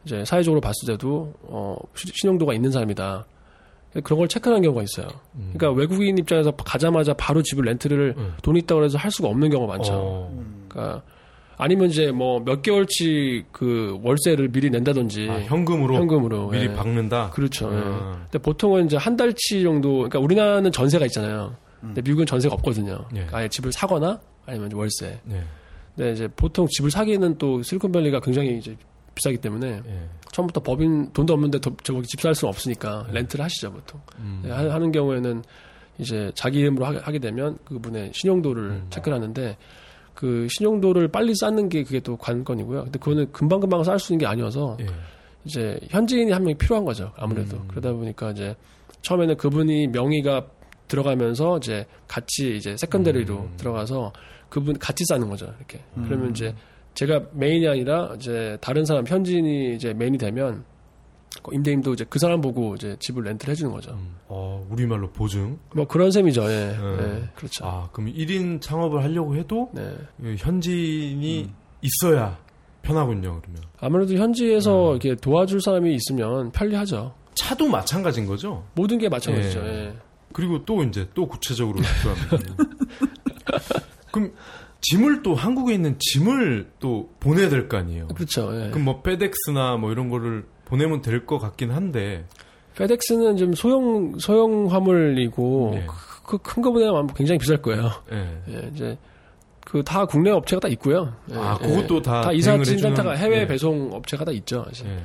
[0.05, 3.25] 이제 사회적으로 봤을 때도 어 시- 신용도가 있는 사람이다.
[4.03, 5.07] 그런 걸 체크하는 경우가 있어요.
[5.35, 5.51] 음.
[5.53, 8.33] 그러니까 외국인 입장에서 가자마자 바로 집을 렌트를 음.
[8.41, 9.93] 돈 있다고 해서 할 수가 없는 경우가 많죠.
[9.93, 10.43] 어.
[10.69, 11.01] 그러니까
[11.57, 16.73] 아니면 이제 뭐 몇 개월치 그 월세를 미리 낸다든지 아, 현금으로, 현금으로 미리 예.
[16.73, 17.31] 박는다.
[17.31, 17.69] 그렇죠.
[17.73, 17.77] 예.
[17.83, 18.19] 아.
[18.23, 21.55] 근데 보통은 이제 한 달치 정도, 그러니까 우리나라는 전세가 있잖아요.
[21.81, 23.05] 근데 미국은 전세가 없거든요.
[23.15, 23.27] 예.
[23.31, 25.19] 아예 집을 사거나 아니면 월세.
[25.25, 25.41] 네.
[25.95, 28.75] 근데 이제 보통 집을 사기에는 또 실리콘밸리가 굉장히 이제
[29.15, 30.09] 비싸기 때문에 예.
[30.31, 33.99] 처음부터 법인 돈도 없는데 더, 저기 집 살 수는 없으니까 렌트를 하시죠 보통.
[34.19, 34.41] 음.
[34.43, 35.43] 네, 하- 하는 경우에는
[35.97, 38.87] 이제 자기 이름으로 하게, 하게 되면 그분의 신용도를 음.
[38.89, 39.57] 체크를 하는데
[40.15, 42.83] 그 신용도를 빨리 쌓는 게 그게 또 관건이고요.
[42.85, 44.85] 근데 그거는 금방금방 쌓을 수 있는 게 아니어서 예.
[45.43, 47.11] 이제 현지인이 한 명이 필요한 거죠.
[47.17, 47.67] 아무래도 음.
[47.67, 48.55] 그러다 보니까 이제
[49.01, 50.45] 처음에는 그분이 명의가
[50.91, 53.53] 들어가면서 이제 같이 이제 secondary로 음.
[53.55, 54.11] 들어가서
[54.49, 55.53] 그분 같이 쌓는 거죠.
[55.57, 56.03] 이렇게 음.
[56.05, 56.53] 그러면 이제
[56.95, 60.65] 제가 메인이 아니라 이제 다른 사람 현지인이 이제 메인이 되면
[61.41, 63.91] 그 임대인도 이제 그 사람 보고 이제 집을 렌트를 해주는 거죠.
[63.91, 64.17] 음.
[64.27, 65.57] 어, 우리말로 보증.
[65.73, 66.43] 뭐 그런 셈이죠.
[66.51, 66.97] 예, 음.
[67.23, 67.65] 예, 그렇죠.
[67.65, 69.95] 아, 그럼 1인 창업을 하려고 해도 네.
[70.21, 71.55] 이 현지인이 음.
[71.81, 72.37] 있어야
[72.81, 73.63] 편하군요, 그러면.
[73.79, 74.91] 아무래도 현지에서 음.
[74.97, 77.13] 이렇게 도와줄 사람이 있으면 편리하죠.
[77.33, 78.65] 차도 마찬가지인 거죠?
[78.75, 79.59] 모든 게 마찬가지죠.
[79.65, 79.93] 예.
[80.31, 80.33] 예.
[80.33, 82.57] 그리고 또 이제 또 구체적으로 들어가면
[84.11, 84.33] 그럼
[84.81, 88.07] 짐을 또 한국에 있는 짐을 또 보내야 될 거 아니에요.
[88.09, 88.49] 그렇죠.
[88.53, 88.69] 예.
[88.69, 92.25] 그럼 뭐 페덱스나 뭐 이런 거를 보내면 될 것 같긴 한데
[92.75, 95.87] 페덱스는 좀 소형 소형 화물이고 네.
[96.25, 97.91] 그큰 거보다 굉장히 비쌀 거예요.
[98.11, 98.41] 예.
[98.49, 98.97] 예, 이제
[99.65, 101.13] 그 다 국내 업체가 다 있고요.
[101.31, 101.67] 예, 아, 예.
[101.67, 103.47] 그것도 다 다 이사진 해주는- 센터가 해외 예.
[103.47, 104.65] 배송 업체가 다 있죠.
[104.85, 105.03] 예.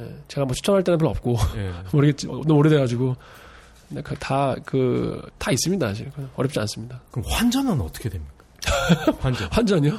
[0.00, 1.70] 예, 제가 뭐 추천할 때는 별로 없고 예.
[1.92, 3.16] 모르겠지 너무 오래돼가지고
[3.88, 5.86] 근데 다 그 다 있습니다.
[5.88, 7.00] 사실 어렵지 않습니다.
[7.10, 8.32] 그럼 환전은 어떻게 됩니까?
[9.20, 9.48] 환전.
[9.50, 9.98] 환전이요?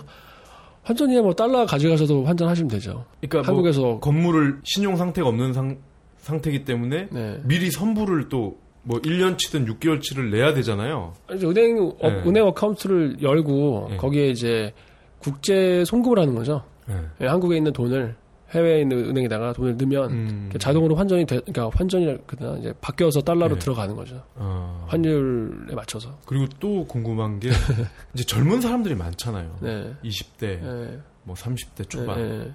[0.84, 3.06] 환전이야 뭐 달러 가져가셔도 환전하시면 되죠.
[3.22, 5.78] 그러니까 뭐 한국에서 건물을 신용 상태가 없는 상,
[6.20, 7.40] 상태이기 때문에 네.
[7.44, 11.14] 미리 선불을 또 뭐 1년치든 6개월치를 내야 되잖아요.
[11.30, 12.24] 은행 어, 네.
[12.26, 13.98] 은행 어카운트를 열고 네.
[13.98, 14.74] 거기에 이제
[15.20, 16.64] 국제 송금을 하는 거죠.
[16.90, 16.96] 예.
[17.22, 18.16] 예, 한국에 있는 돈을
[18.52, 20.50] 해외에 있는 은행에다가 돈을 넣으면 음.
[20.60, 23.60] 자동으로 환전이 돼, 그러니까 환전이 그나 이제 바뀌어서 달러로 네.
[23.60, 24.24] 들어가는 거죠.
[24.36, 24.86] 어.
[24.88, 26.18] 환율에 맞춰서.
[26.26, 27.50] 그리고 또 궁금한 게
[28.14, 29.58] 이제 젊은 사람들이 많잖아요.
[29.62, 29.94] 네.
[30.04, 32.20] 20대, 예, 뭐 30대 초반.
[32.20, 32.52] 예.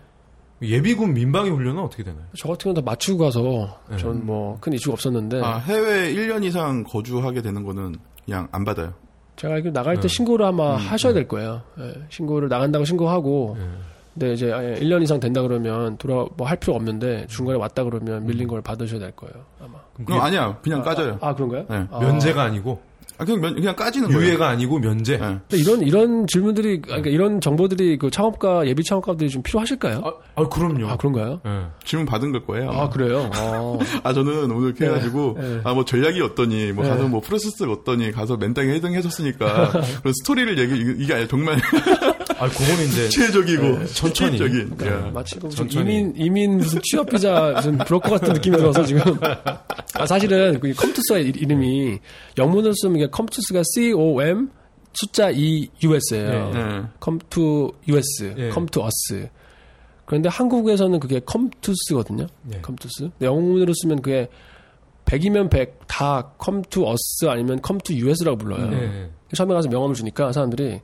[0.62, 2.24] 예비군 민방위 훈련은 어떻게 되나요?
[2.36, 3.96] 저 같은 경우는 다 맞추고 가서 네.
[3.98, 8.94] 전뭐 큰 이슈가 없었는데 아, 해외 1년 이상 거주하게 되는 거는 그냥 안 받아요.
[9.36, 10.08] 제가 알기로 나갈 때 네.
[10.08, 11.62] 신고를 아마 음, 하셔야 될 거예요.
[11.80, 13.93] 예, 신고를 나간다고 신고하고 예.
[14.14, 18.24] 근데 이제 아예 1년 이상 된다 그러면 돌아 뭐 할 필요 없는데 중간에 왔다 그러면
[18.26, 19.34] 밀린 걸 받으셔야 될 거예요.
[19.60, 19.78] 아마.
[19.94, 20.56] 그럼 그게 아니야.
[20.62, 21.18] 그냥 까져요.
[21.20, 21.64] 아, 그런가요?
[21.68, 21.86] 네.
[21.90, 21.98] 아.
[21.98, 22.80] 면제가 아니고
[23.16, 24.22] 아, 그냥, 면- 그냥 까지는 거예요.
[24.22, 25.16] 유예가 아니고 면제.
[25.18, 25.38] 네.
[25.52, 30.02] 이런 이런 질문들이 아, 그러니까 이런 정보들이 그 창업가 예비 창업가들이 좀 필요하실까요?
[30.04, 30.88] 아, 아, 그럼요.
[30.88, 31.40] 아 그런가요?
[31.46, 31.50] 예.
[31.84, 32.70] 질문 받은 걸 거예요.
[32.70, 33.30] 아 그래요.
[33.34, 35.60] 아, 아, 저는 오늘 이렇게 해가지고, 네.
[35.64, 36.90] 아, 뭐 전략이 어떠니, 뭐 네.
[36.90, 39.70] 가서 뭐 프로세스가 어떠니, 가서 맨땅에 해당해줬으니까,
[40.02, 41.56] 그런 스토리를 얘기, 이게- 아니라 정말
[42.38, 44.38] 아, 그거는 이제 구체적이고, 천천히.
[44.38, 45.70] 적인 그러니까 마치 천천히.
[45.82, 49.02] 이민 이민 무슨 취업 비자 무슨 브로커 같은 느낌이 들어서 지금
[49.94, 51.98] 아 사실은 그 컴투스의 이- 이름이
[52.36, 54.50] 영문으로 쓰면 이게 컴투스가 C O M
[54.92, 56.50] 숫자 2 US예요.
[56.50, 56.52] 네.
[56.52, 56.82] 네.
[57.02, 58.50] come to US, 예.
[58.50, 59.28] come to us.
[60.06, 62.26] 그런데 한국에서는 그게 come to스거든요.
[62.52, 62.60] 예.
[62.60, 64.28] 근데 영문으로 쓰면 그게
[65.06, 68.72] 100이면 100, 다 come to us 아니면 come to US라고 불러요.
[68.72, 69.10] 예.
[69.34, 70.80] 처음에 가서 명함을 주니까 사람들이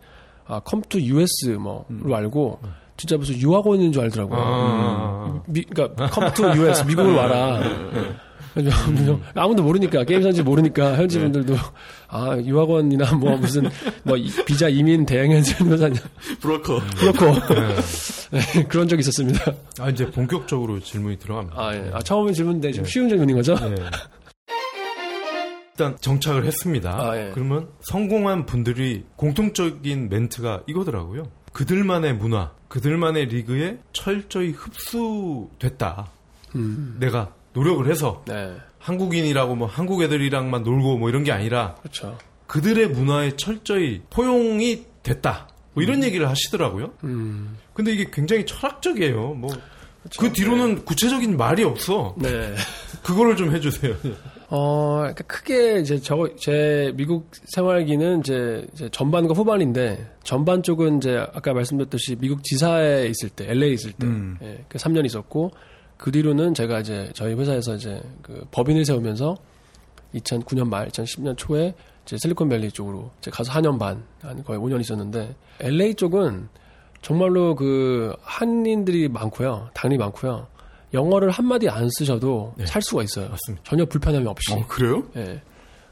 [0.46, 2.60] 아, come to US 뭐로 알고
[2.96, 4.38] 진짜 무슨 유학원인 줄 알더라고요.
[4.38, 7.60] 아, 미, 그러니까 come to US 미국을 와라.
[8.54, 11.54] 그래서 아무도 모르니까 게임 선지 모르니까 현지 분들도
[12.08, 13.68] 아 유학원이나 뭐 무슨
[14.02, 16.00] 뭐 이- 비자 이민 대행연수 이런 거 아니야.
[16.40, 16.80] 브로커.
[16.98, 17.26] 그렇고
[18.32, 19.52] 네, 그런 적이 있었습니다.
[19.78, 21.60] 아, 이제 본격적으로 질문이 들어갑니다.
[21.60, 21.90] 아, 예.
[21.92, 23.54] 아 처음에 질문인데 좀 쉬운 질문인 거죠?
[23.62, 23.74] 예.
[25.72, 26.90] 일단 정착을 했습니다.
[26.90, 27.30] 아, 예.
[27.32, 31.24] 그러면 성공한 분들이 공통적인 멘트가 이거더라고요.
[31.52, 36.08] 그들만의 문화, 그들만의 리그에 철저히 흡수됐다.
[36.54, 36.96] 음.
[37.00, 42.16] 내가 노력을 해서 네, 한국인이라고 뭐 한국 애들이랑만 놀고 뭐 이런 게 아니라 그렇죠.
[42.46, 45.48] 그들의 문화에 철저히 포용이 됐다.
[45.72, 46.92] 뭐 이런 얘기를 하시더라고요.
[47.04, 47.56] 음.
[47.74, 49.34] 근데 이게 굉장히 철학적이에요.
[49.34, 49.60] 뭐그
[50.18, 50.32] 그렇죠.
[50.32, 52.14] 뒤로는 구체적인 말이 없어.
[52.18, 52.54] 네.
[53.04, 53.94] 그거를 좀 해주세요.
[54.48, 61.24] 어, 그러니까 크게 이제 저, 제 미국 생활기는 이제, 이제 전반과 후반인데, 전반 쪽은 이제
[61.32, 64.36] 아까 말씀드렸듯이 미국 지사에 있을 때, LA 있을 때, 음.
[64.42, 65.52] 예, 그 3년 있었고,
[66.00, 69.36] 그 뒤로는 제가 이제 저희 회사에서 이제 그 법인을 세우면서
[70.14, 71.74] 2009년 말, 2010년 초에
[72.06, 76.48] 이제 실리콘밸리 쪽으로 이제 가서 4년 반, 한 거의 5년 있었는데, LA 쪽은
[77.02, 79.68] 정말로 그 한인들이 많고요.
[79.74, 80.46] 당연히 많고요.
[80.94, 82.64] 영어를 한마디 안 쓰셔도 네.
[82.64, 83.28] 살 수가 있어요.
[83.28, 83.62] 맞습니다.
[83.62, 84.54] 전혀 불편함이 없이.
[84.54, 85.04] 어, 그래요?
[85.16, 85.42] 예.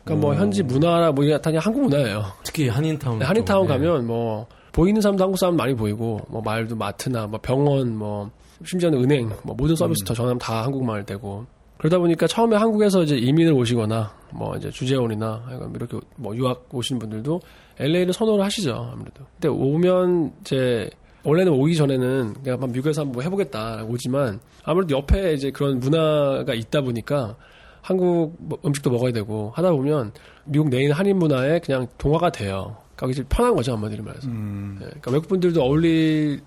[0.05, 2.25] 그러니까 뭐 현지 문화나 뭐 이게 다 그냥 한국 문화예요.
[2.43, 3.19] 특히 한인타운.
[3.19, 3.75] 네, 한인타운 쪽.
[3.75, 3.79] 네.
[3.79, 8.31] 가면 뭐 보이는 사람도 한국 사람 많이 보이고 뭐 말도 마트나 뭐 병원 뭐
[8.65, 11.47] 심지어는 은행 뭐 모든 서비스 다 전화하면 다 한국말 되고
[11.79, 15.45] 그러다 보니까 처음에 한국에서 이제 이민을 오시거나 뭐 이제 주재원이나
[15.75, 17.41] 이렇게 뭐 유학 오신 분들도
[17.79, 19.25] LA를 선호를 하시죠 아무래도.
[19.35, 20.91] 근데 오면 이제
[21.23, 26.81] 원래는 오기 전에는 그냥 미국에서 한번 뭐 해보겠다라고 오지만 아무래도 옆에 이제 그런 문화가 있다
[26.81, 27.37] 보니까
[27.81, 30.13] 한국 뭐 음식도 먹어야 되고 하다 보면
[30.47, 32.77] 미국 내인 한인 문화에 그냥 동화가 돼요.
[32.97, 34.27] 그러니까 이제 편한 거죠 한마디로 말해서.
[34.29, 34.79] 음.
[34.81, 36.41] 예, 그러니까 외국 분들도 어울리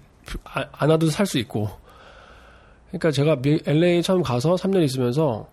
[0.43, 1.69] 아- 안 와도 살 수 있고.
[2.91, 5.47] 그러니까 제가 미- LA 처음 가서 3년 있으면서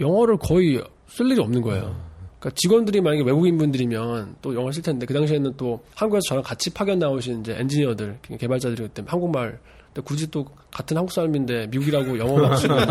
[0.00, 1.94] 영어를 거의 쓸 일이 없는 거예요.
[2.38, 6.70] 그러니까 직원들이 만약에 외국인 분들이면 또 영어 쓸 텐데 그 당시에는 또 한국에서 저랑 같이
[6.70, 9.58] 파견 나오신 이제 엔지니어들 개발자들이 그때 한국말
[9.92, 12.84] 근데 굳이 또 같은 한국 사람인데 미국이라고 영어 막 쓰고 뭐,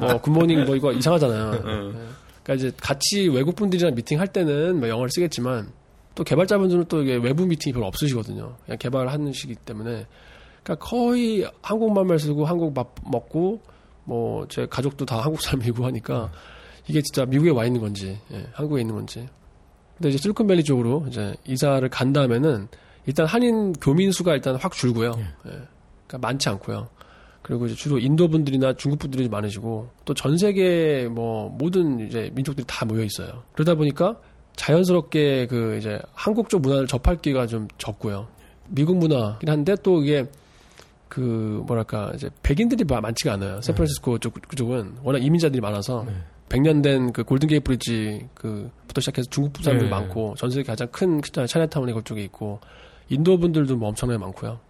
[0.00, 1.52] 뭐 굿모닝 뭐 이거 이상하잖아요.
[1.54, 1.58] 예.
[2.42, 5.68] 그러니까 이제 같이 외국 분들이랑 미팅 할 때는 뭐 영어를 쓰겠지만
[6.14, 8.56] 또 개발자분들은 또 이게 외부 미팅이 별로 없으시거든요.
[8.64, 10.06] 그냥 개발하는 시기 때문에
[10.66, 13.60] 그러니까 거의 한국말만 쓰고 한국 밥 먹고
[14.04, 16.30] 뭐 제 가족도 다 한국 사람이고 하니까
[16.88, 19.28] 이게 진짜 미국에 와 있는 건지 예, 한국에 있는 건지.
[19.96, 22.68] 근데 이제 실리콘밸리 쪽으로 이제 이사를 간 다음에는
[23.06, 25.12] 일단 한인 교민 수가 일단 확 줄고요.
[25.18, 25.24] 예.
[25.46, 26.88] 그러니까 많지 않고요.
[27.42, 32.66] 그리고 이제 주로 인도 분들이나 중국 분들이 많으시고 또 전 세계 뭐 모든 이제 민족들이
[32.66, 33.44] 다 모여 있어요.
[33.52, 34.16] 그러다 보니까
[34.56, 38.26] 자연스럽게 그 이제 한국 쪽 문화를 접할 기회가 좀 적고요.
[38.68, 40.26] 미국 문화긴 한데 또 이게
[41.16, 43.58] 그 뭐랄까 이제 백인들이 마- 많지가 않아요.
[43.62, 46.12] 샌프란시스코 쪽 그쪽은 워낙 이민자들이 많아서 네.
[46.50, 49.90] 100년 된 그 골든 게이트 브리지 그부터 시작해서 중국 사람들 네.
[49.90, 52.60] 많고 전 세계 가장 큰 차이나타운이 그쪽에 있고
[53.08, 54.60] 인도 분들도 뭐 엄청나게 많고요.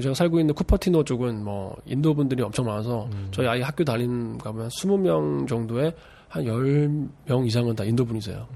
[0.00, 4.68] 제가 살고 있는 쿠퍼티노 쪽은 뭐 인도 분들이 엄청 많아서 저희 아이 학교 다니는 가면
[4.68, 5.92] 20명 정도에
[6.28, 8.46] 한 10명 이상은 다 인도 분이세요.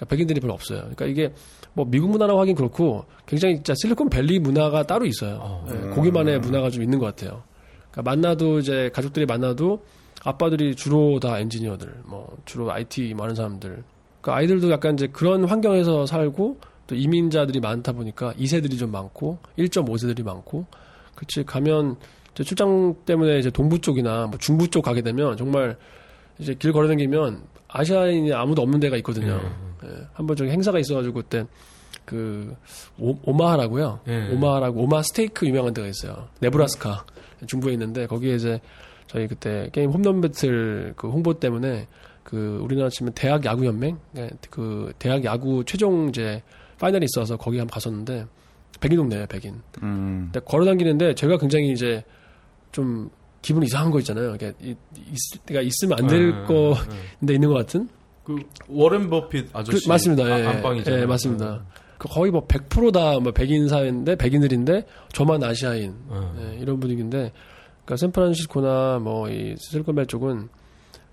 [0.00, 0.80] 그러니까 백인들이 별로 없어요.
[0.80, 1.32] 그러니까 이게
[1.74, 5.38] 뭐 미국 문화라고 하긴 그렇고 굉장히 진짜 실리콘밸리 문화가 따로 있어요.
[5.42, 5.66] 어.
[5.68, 7.42] 예, 거기만의 문화가 좀 있는 것 같아요.
[7.90, 9.84] 그러니까 만나도 이제 가족들이 만나도
[10.24, 13.82] 아빠들이 주로 다 엔지니어들, 뭐 주로 IT 많은 사람들.
[14.20, 20.24] 그러니까 아이들도 약간 이제 그런 환경에서 살고 또 이민자들이 많다 보니까 2세들이 좀 많고 1.5세들이
[20.24, 20.66] 많고
[21.14, 21.96] 그치 가면
[22.34, 25.76] 이제 출장 때문에 이제 동부 쪽이나 뭐 중부 쪽 가게 되면 정말
[26.38, 29.40] 이제 길 걸어다니면 아시아인이 아무도 없는 데가 있거든요.
[29.84, 31.44] 예, 한번 저기 행사가 있어가지고 그때
[32.04, 32.54] 그
[32.98, 34.00] 오, 오마하라고요.
[34.08, 34.28] 예.
[34.32, 36.28] 오마하라고 오마 스테이크 유명한 데가 있어요.
[36.40, 37.04] 네브라스카
[37.46, 38.60] 중부에 있는데 거기에 이제
[39.06, 41.88] 저희 그때 게임 홈런 배틀 그 홍보 때문에
[42.22, 46.42] 그 우리나라 치면 대학 야구 연맹 예, 그 대학 야구 최종 이제
[46.78, 48.26] 파이널이 있어서 거기 한번 갔었는데
[48.80, 49.60] 백인 동네예요 백인.
[49.82, 50.30] 음.
[50.32, 52.02] 근데 걸어 다니는데 제가 굉장히 이제
[52.72, 53.10] 좀
[53.42, 54.36] 기분 이상한 거 있잖아요.
[54.60, 57.88] 이- 있을 때가 있으면 안될 아, 거인데 있는 것 같은.
[58.36, 60.28] 그 워렌 버핏 아저씨 그, 맞습니다.
[60.40, 61.02] 예, 아, 안방이잖아요.
[61.02, 61.64] 예, 맞습니다.
[61.98, 66.34] 그 거의 뭐 100%다 뭐 백인 사회인데 백인들인데 저만 아시아인 어.
[66.40, 67.32] 예, 이런 분위기인데
[67.84, 70.48] 그러니까 샌프란시스코나 뭐 이 실리콘밸리 쪽은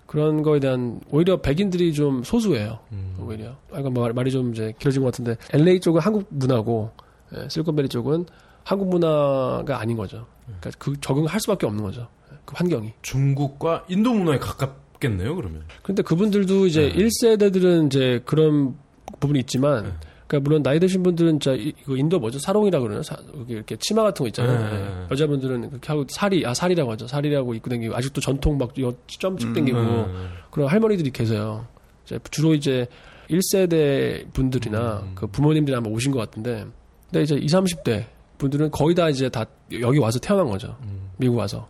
[0.06, 2.78] 그런 거에 대한 오히려 백인들이 좀 소수예요.
[2.92, 3.14] 음.
[3.20, 3.56] 오히려.
[3.70, 6.90] 아까 뭐 말- 말이 좀 이제 길어진 것 같은데 LA 쪽은 한국 문화고
[7.36, 8.24] 예, 실리콘밸리 쪽은
[8.64, 10.26] 한국 문화가 아닌 거죠.
[10.46, 12.08] 그러니까 그 적응할 수밖에 없는 거죠.
[12.46, 12.94] 그 환경이.
[13.02, 15.62] 중국과 인도 문화에 가깝 겠네요, 그러면.
[15.82, 18.76] 근데 그분들도 이제 1세대들은 이제 그런
[19.20, 22.38] 부분이 있지만, 그러니까 물론 나이 드신 분들은 이- 이거 인도 뭐죠?
[22.38, 23.02] 사롱이라고 그러나?
[23.02, 23.16] 사,
[23.48, 24.70] 이렇게 치마 같은 거 있잖아요.
[24.70, 24.76] 네.
[25.04, 25.06] 예.
[25.10, 27.06] 여자분들은 그렇게 하고 사리, 아, 사리라고 하죠.
[27.06, 28.74] 사리라고 입고 다니고, 아직도 전통 막
[29.06, 30.28] 점찍 당기고, 음.
[30.50, 31.66] 그런 할머니들이 계세요.
[32.04, 32.86] 이제 주로 이제
[33.30, 36.66] 1세대 분들이나 그 부모님들이 아마 오신 것 같은데,
[37.10, 38.04] 근데 이제 20, 30대
[38.38, 39.44] 분들은 거의 다 이제 다
[39.80, 40.76] 여기 와서 태어난 거죠.
[41.16, 41.68] 미국 와서.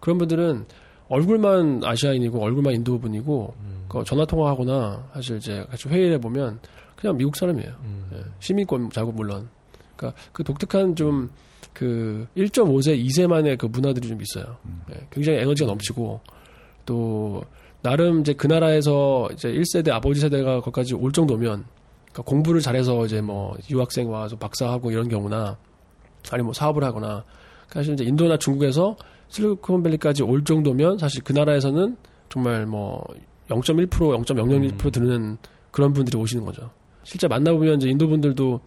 [0.00, 0.66] 그런 분들은
[1.08, 3.54] 얼굴만 아시아인이고 얼굴만 인도 분이고
[3.88, 6.60] 그 전화 통화하거나 사실 이제 같이 회의를 해 보면
[6.96, 7.70] 그냥 미국 사람이에요.
[8.14, 9.48] 예, 시민권 자고 물론.
[9.96, 11.30] 그러니까 그 독특한 좀
[11.78, 14.56] 그 1.5세, 2세만의 그 문화들이 좀 있어요.
[14.90, 16.20] 예, 굉장히 에너지가 넘치고
[16.84, 17.44] 또
[17.82, 21.64] 나름 이제 그 나라에서 이제 1세대 아버지 세대가 거기까지 올 정도면
[22.06, 25.56] 그러니까 공부를 잘해서 이제 뭐 유학생 와서 박사하고 이런 경우나
[26.32, 27.24] 아니 뭐 사업을 하거나
[27.68, 28.96] 사실 이제 인도나 중국에서
[29.28, 31.96] 실리콘밸리까지 올 정도면 사실 그 나라에서는
[32.28, 33.02] 정말 뭐
[33.48, 35.38] 0.1% 0.001% 드는
[35.70, 36.70] 그런 분들이 오시는 거죠.
[37.04, 38.60] 실제 만나보면 이제 인도 분들도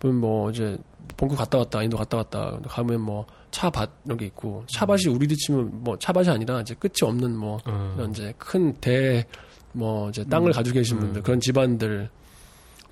[0.00, 0.76] 보면 뭐 이제
[1.16, 5.70] 본국 갔다 왔다 인도 갔다 왔다 가면 뭐 차밭 이런 게 있고 차밭이 우리도 치면
[5.84, 7.94] 뭐 차밭이 아니라 이제 끝이 없는 뭐 어.
[7.96, 9.24] 이런 이제 큰 대
[9.72, 12.08] 뭐 이제 땅을 가지고 계신 분들 그런 집안들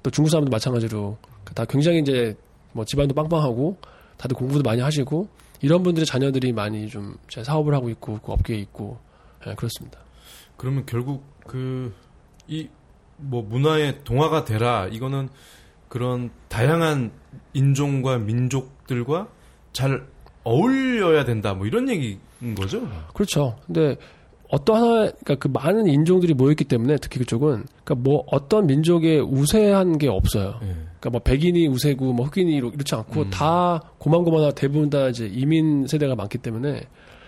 [0.02, 1.16] 또 중국 사람도 마찬가지로
[1.54, 2.34] 다 굉장히 이제
[2.72, 3.76] 뭐 집안도 빵빵하고
[4.16, 5.28] 다들 공부도 많이 하시고
[5.60, 8.98] 이런 분들의 자녀들이 많이 좀 제 사업을 하고 있고 그 업계에 있고
[9.46, 9.98] 예, 그렇습니다.
[10.56, 11.92] 그러면 결국 그
[12.48, 12.68] 이
[13.22, 15.28] 뭐 문화의 동화가 되라 이거는
[15.88, 17.12] 그런 다양한
[17.52, 19.28] 인종과 민족들과
[19.74, 20.06] 잘
[20.42, 22.18] 어울려야 된다 뭐 이런 얘기인
[22.56, 22.80] 거죠?
[23.12, 23.58] 그렇죠.
[23.66, 23.96] 근데
[24.50, 29.98] 어떤 하나, 그러니까 그 많은 인종들이 모였기 때문에 특히 그쪽은, 그러니까 뭐 어떤 민족에 우세한
[29.98, 30.54] 게 없어요.
[30.62, 30.66] 예.
[30.98, 35.86] 그러니까 뭐 백인이 우세고 뭐 흑인이 이렇- 이렇지 않고 다 고만고만한 대부분 다 이제 이민
[35.86, 36.82] 세대가 많기 때문에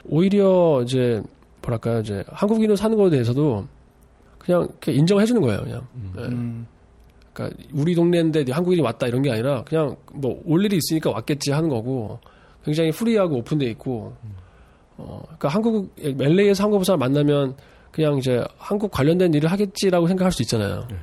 [0.05, 1.23] 오히려 이제
[1.63, 3.67] 뭐랄까요 이제 한국인으로 사는 거에 대해서도
[4.39, 5.61] 그냥 인정해 주는 거예요.
[5.63, 5.87] 그냥.
[6.19, 6.21] 예.
[6.23, 6.67] 음.
[7.33, 11.69] 그러니까 우리 동네인데 한국인이 왔다 이런 게 아니라 그냥 뭐 올 일이 있으니까 왔겠지 하는
[11.69, 12.19] 거고
[12.65, 14.13] 굉장히 프리하고 오픈돼 있고
[14.97, 17.57] 어 그러니까 한국 LA에서 한국 사람 만나면
[17.91, 20.87] 그냥 이제 한국 관련된 일을 하겠지라고 생각할 수 있잖아요.
[20.91, 20.97] 네.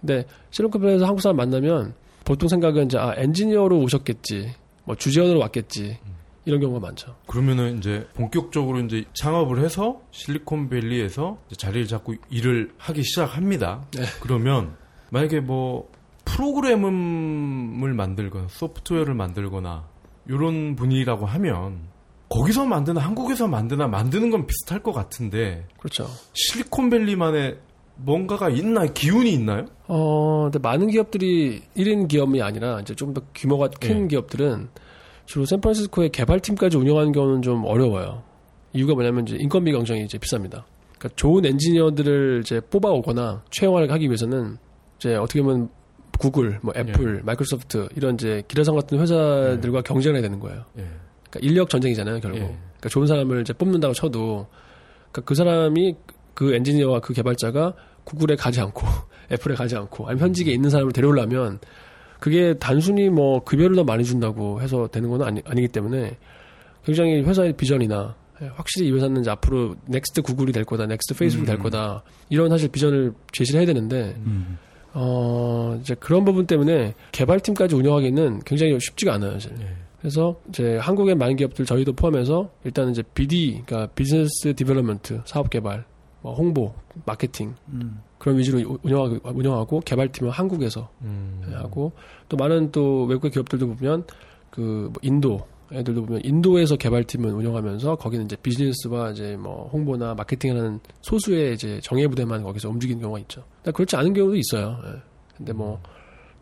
[0.00, 5.98] 근데 실리콘밸리에서 한국 사람 만나면 보통 생각은 이제 아 엔지니어로 오셨겠지, 뭐 주재원으로 왔겠지
[6.46, 7.14] 이런 경우가 많죠.
[7.26, 13.84] 그러면은 이제 본격적으로 이제 창업을 해서 실리콘밸리에서 자리를 잡고 일을 하기 시작합니다.
[13.92, 14.04] 네.
[14.20, 14.74] 그러면
[15.10, 15.90] 만약에 뭐
[16.24, 19.86] 프로그램을 만들거나 소프트웨어를 만들거나
[20.28, 21.89] 이런 분이라고 하면
[22.30, 26.06] 거기서 만드나 한국에서 만드나 만드는 건 비슷할 것 같은데 그렇죠.
[26.32, 27.58] 실리콘밸리만의
[27.96, 29.66] 뭔가가 있나 기운이 있나요?
[29.88, 34.08] 어, 근데 많은 기업들이 1인 기업이 아니라 이제 좀 더 규모가 큰 네.
[34.08, 34.68] 기업들은
[35.26, 38.22] 주로 샌프란시스코의 개발팀까지 운영하는 경우는 좀 어려워요.
[38.72, 40.62] 이유가 뭐냐면 이제 인건비 경쟁이 이제 비쌉니다.
[40.98, 44.56] 그러니까 좋은 엔지니어들을 이제 뽑아오거나 채용을 하기 위해서는
[44.98, 45.68] 이제 어떻게 보면
[46.18, 50.64] 구글, 뭐 애플, 마이크로소프트 이런 이제 기라성 같은 회사들과 경쟁을 해야 되는 거예요.
[51.30, 51.38] 예.
[51.38, 52.38] 그러니까 인력 전쟁이잖아요, 결국.
[52.38, 52.42] 예.
[52.44, 54.46] 그러니까 좋은 사람을 이제 뽑는다고 쳐도
[55.12, 55.96] 그러니까 그 사람이
[56.34, 58.86] 그 엔지니어와 그 개발자가 구글에 가지 않고
[59.32, 61.60] 애플에 가지 않고 아니면 현직에 있는 사람을 데려오려면
[62.18, 66.18] 그게 단순히 뭐 급여를 더 많이 준다고 해서 되는 건 아니, 아니기 때문에
[66.84, 71.46] 굉장히 회사의 비전이나 예, 확실히 이 회사는 이제 앞으로 next 구글이 될 거다, next 페이스북이
[71.46, 74.58] 될 거다 이런 사실 비전을 제시를 해야 되는데 음.
[74.92, 79.52] 어 이제 그런 부분 때문에 개발팀까지 운영하기는 굉장히 쉽지가 않아요, 사실.
[79.60, 79.66] 예.
[80.00, 85.84] 그래서 이제 한국의 많은 기업들 저희도 포함해서 일단 이제 BD, 그러니까 business development, 사업 개발,
[86.22, 86.72] 뭐 홍보,
[87.04, 88.00] 마케팅 음.
[88.18, 91.42] 그런 위주로 운영하고, 운영하고 개발팀은 한국에서 음.
[91.54, 91.92] 하고
[92.28, 94.04] 또 많은 또 외국의 기업들도 보면
[94.50, 101.54] 그뭐 인도 애들도 보면 인도에서 개발팀을 운영하면서 거기는 이제 비즈니스와 이제 뭐 홍보나 마케팅하는 소수의
[101.54, 103.44] 이제 정예 부대만 거기서 움직이는 경우가 있죠.
[103.62, 104.78] 근데 그렇지 않은 경우도 있어요.
[104.86, 105.00] 예.
[105.36, 105.80] 근데 뭐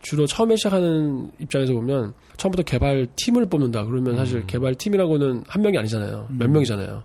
[0.01, 5.79] 주로 처음에 시작하는 입장에서 보면 처음부터 개발 팀을 뽑는다 그러면 사실 개발 팀이라고는 한 명이
[5.79, 6.29] 아니잖아요.
[6.31, 7.03] 몇 명이잖아요.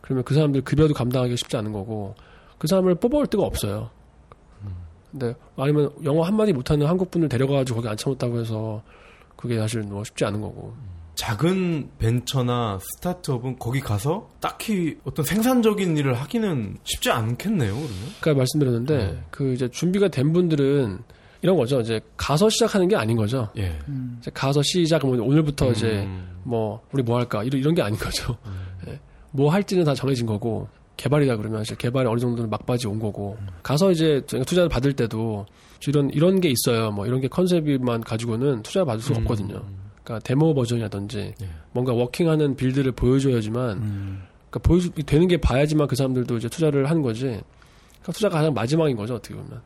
[0.00, 2.14] 그러면 그 사람들 급여도 감당하기 쉽지 않은 거고
[2.58, 3.90] 그 사람을 뽑아올 데가 없어요.
[5.10, 8.82] 근데 아니면 영어 한마디 못하는 한국 분을 데려가가지고 거기 앉혀놓았다고 해서
[9.36, 10.74] 그게 사실 뭐 쉽지 않은 거고.
[11.14, 17.90] 작은 벤처나 스타트업은 거기 가서 딱히 어떤 생산적인 일을 하기는 쉽지 않겠네요, 그러면.
[18.20, 20.98] 아까 말씀드렸는데 그 이제 준비가 된 분들은
[21.42, 21.80] 이런 거죠.
[21.80, 23.48] 이제 가서 시작하는 게 아닌 거죠.
[23.56, 23.78] 예.
[24.20, 26.28] 이제 가서 시작 뭐 오늘부터 이제 음.
[26.42, 28.36] 뭐 우리 뭐 할까 이런 이런 게 아닌 거죠.
[28.88, 28.98] 예.
[29.30, 33.92] 뭐 할지는 다 정해진 거고 개발이다 그러면 이제 개발이 어느 정도는 막바지 온 거고 가서
[33.92, 35.46] 이제 저희가 투자를 받을 때도
[35.86, 36.90] 이런 이런 게 있어요.
[36.90, 39.62] 뭐 이런 게 컨셉만 가지고는 투자를 받을 수가 없거든요.
[40.02, 41.48] 그러니까 데모 버전이라든지 예.
[41.72, 44.22] 뭔가 워킹하는 빌드를 보여줘야지만 음.
[44.50, 47.24] 그러니까 보여 되는 게 봐야지만 그 사람들도 이제 투자를 하는 거지.
[47.26, 49.60] 그러니까 투자가 가장 마지막인 거죠 어떻게 보면.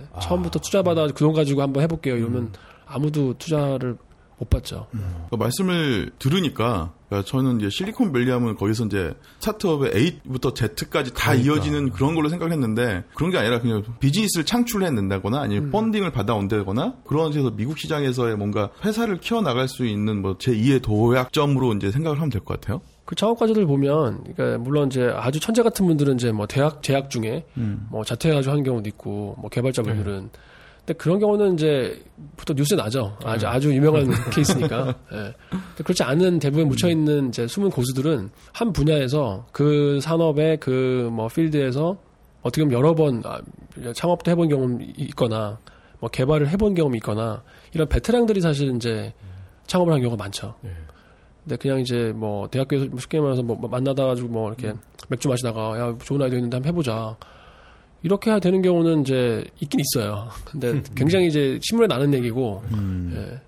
[0.00, 0.08] 네.
[0.12, 0.20] 아.
[0.20, 2.52] 처음부터 투자 받아 그 돈 가지고 한번 해볼게요 이러면
[2.86, 3.96] 아무도 투자를
[4.38, 4.86] 못 받죠.
[5.28, 11.34] 그 말씀을 들으니까 그러니까 저는 이제 실리콘밸리 하면 거기서 이제 스타트업의 A부터 Z까지 다 그러니까.
[11.56, 17.54] 이어지는 그런 걸로 생각했는데 그런 게 아니라 그냥 비즈니스를 창출해낸다거나 아니면 펀딩을 받아온다거나 그런 식으로
[17.54, 22.58] 미국 시장에서의 뭔가 회사를 키워나갈 수 있는 뭐 제2의 도약점으로 이제 생각을 하면 될 것
[22.60, 22.80] 같아요.
[23.10, 27.44] 그 창업가들을 보면, 그러니까 물론 이제 아주 천재 같은 분들은 이제 뭐 대학 재학 중에
[27.56, 27.88] 음.
[27.90, 30.30] 뭐 자퇴해가지고 하는 경우도 있고, 뭐 개발자분들은.
[30.78, 32.00] 근데 그런 경우는 이제
[32.36, 33.16] 보통 뉴스에 나죠.
[33.24, 34.94] 아주 아주 유명한 케이스니까.
[35.12, 35.34] 예.
[35.50, 41.26] 근데 그렇지 않은 대부분 묻혀 있는 이제 숨은 고수들은 한 분야에서 그 산업의 그 뭐
[41.26, 41.96] 필드에서
[42.42, 43.40] 어떻게 보면 여러 번 아,
[43.92, 45.58] 창업도 해본 경험이 있거나
[45.98, 47.42] 뭐 개발을 해본 경험이 있거나
[47.74, 49.12] 이런 베테랑들이 사실 이제
[49.66, 50.54] 창업을 한 경우가 많죠.
[50.60, 50.70] 네.
[51.44, 54.74] 근데 그냥 이제 뭐 대학교에서 쉽게 말해서 뭐 만나다 가지고 뭐 이렇게
[55.08, 57.16] 맥주 마시다가 야 좋은 아이디어 있는데 한번 해보자.
[58.02, 60.28] 이렇게 되는 경우는 이제 있긴 있어요.
[60.46, 63.12] 근데 굉장히 이제 신문에 나는 얘기고, 음.
[63.14, 63.40] 예.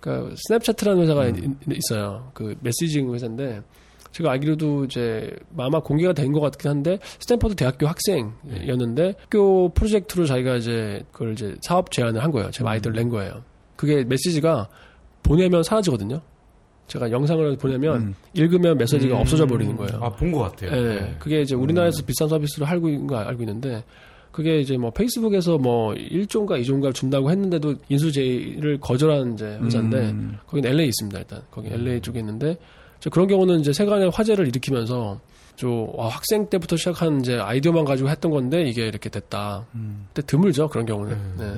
[0.00, 1.34] 그러니까 스냅차트라는 회사가 있-
[1.70, 2.30] 있어요.
[2.34, 3.62] 그 messaging 회사인데
[4.12, 10.56] 제가 알기로도 이제 아마 공개가 된 것 같긴 한데 스탠퍼드 대학교 학생이었는데 학교 프로젝트로 자기가
[10.56, 12.50] 이제 그걸 이제 사업 제안을 한 거예요.
[12.50, 13.42] 제가 아이디어를 낸 거예요.
[13.76, 14.68] 그게 메시지가
[15.22, 16.20] 보내면 사라지거든요.
[16.86, 18.14] 제가 영상을 보내면 음.
[18.34, 20.00] 읽으면 메시지가 없어져 버리는 거예요.
[20.02, 20.70] 아, 본 것 같아요.
[20.72, 21.16] 예, 네.
[21.18, 23.82] 그게 이제 우리나라에서 비싼 서비스로 알고 있는 거 알고 있는데
[24.32, 30.36] 그게 이제 뭐 페이스북에서 뭐 1조인가 2조인가 준다고 했는데도 인수 제의를 거절한 이제 회사인데 음.
[30.46, 32.56] 거긴 LA 있습니다 일단 거기 LA 쪽에 있는데
[33.00, 35.18] 저 그런 경우는 이제 세간의 화제를 일으키면서
[35.56, 39.64] 저 와, 학생 때부터 시작한 이제 아이디어만 가지고 했던 건데 이게 이렇게 됐다.
[39.72, 41.16] 근데 드물죠 그런 경우는.
[41.38, 41.52] 네.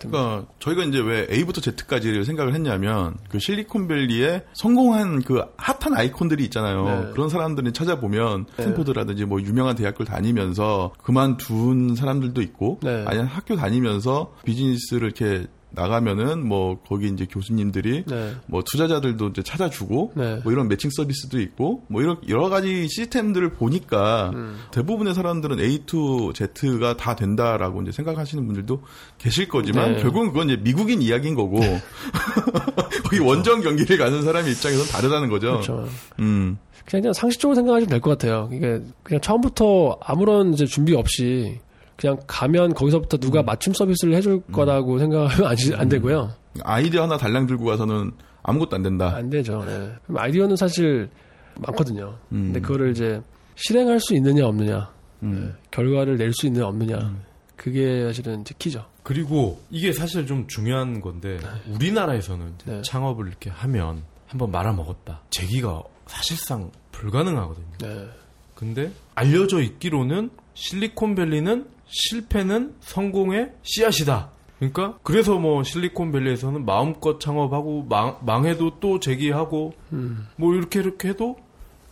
[0.00, 6.84] 그러니까 저희가 이제 왜 A부터 Z까지를 생각을 했냐면 그 실리콘밸리에 성공한 그 핫한 아이콘들이 있잖아요.
[6.84, 7.12] 네.
[7.12, 13.04] 그런 사람들을 찾아보면 스탠포드라든지 뭐 유명한 대학교를 다니면서 그만둔 사람들도 있고 네.
[13.06, 18.34] 아니면 학교 다니면서 비즈니스를 이렇게 나가면은 뭐 거기 이제 교수님들이 네.
[18.46, 20.40] 뭐 투자자들도 이제 찾아주고 네.
[20.42, 24.58] 뭐 이런 매칭 서비스도 있고 뭐 이런 여러 가지 시스템들을 보니까 음.
[24.70, 28.82] 대부분의 사람들은 A to Z가 다 된다라고 이제 생각하시는 분들도
[29.18, 30.02] 계실 거지만 네.
[30.02, 31.60] 결국은 그건 이제 미국인 이야기인 거고
[33.04, 35.52] 거기 원정 경기를 가는 사람 입장에서는 다르다는 거죠.
[35.52, 35.88] 그렇죠.
[36.20, 36.58] 음.
[36.86, 38.48] 그냥, 그냥 상식적으로 생각하시면 될 것 같아요.
[38.52, 41.60] 이게 그냥 처음부터 아무런 이제 준비 없이
[41.98, 43.20] 그냥 가면 거기서부터 음.
[43.20, 46.30] 누가 맞춤 서비스를 해줄 거라고 생각하면 안, 안 되고요.
[46.62, 48.12] 아이디어 하나 달랑 들고 가서는
[48.44, 49.14] 아무것도 안 된다.
[49.16, 49.62] 안 되죠.
[49.66, 49.92] 예.
[50.06, 51.10] 그럼 아이디어는 사실
[51.56, 52.16] 많거든요.
[52.30, 52.44] 음.
[52.52, 53.20] 근데 그거를 이제
[53.56, 54.92] 실행할 수 있느냐 없느냐,
[55.24, 55.54] 음.
[55.72, 57.16] 결과를 낼 수 있느냐 없느냐,
[57.56, 58.86] 그게 사실은 이제 키죠.
[59.02, 61.38] 그리고 이게 사실 좀 중요한 건데
[61.68, 62.82] 우리나라에서는 이제 네.
[62.82, 65.22] 창업을 이렇게 하면 한번 말아먹었다.
[65.30, 67.78] 재기가 사실상 불가능하거든요.
[67.80, 68.08] 네.
[68.54, 74.30] 근데 알려져 있기로는 실리콘밸리는 실패는 성공의 씨앗이다.
[74.58, 80.26] 그러니까 그래서 뭐 실리콘밸리에서는 마음껏 창업하고 망, 망해도 또 재기하고 음.
[80.36, 81.36] 뭐 이렇게 이렇게 해도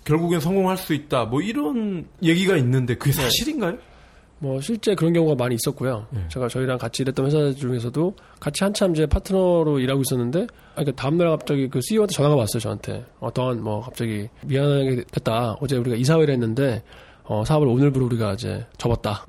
[0.05, 1.26] 결국엔 성공할 수 있다.
[1.26, 3.78] 뭐 이런 얘기가 있는데 그게 사실인가요?
[4.38, 6.07] 뭐 실제 그런 경우가 많이 있었고요.
[6.11, 6.20] 네.
[6.28, 11.30] 제가 저희랑 같이 일했던 회사 중에서도 같이 한참 이제 파트너로 일하고 있었는데, 아, 그러니까 다음날
[11.30, 13.05] 갑자기 그 CEO한테 전화가 왔어요 저한테.
[13.18, 15.57] 어떤 뭐 갑자기 미안하게 됐다.
[15.61, 16.82] 어제 우리가 이사회를 했는데
[17.29, 19.27] 어, 사업을 오늘부로 우리가 이제 접었다.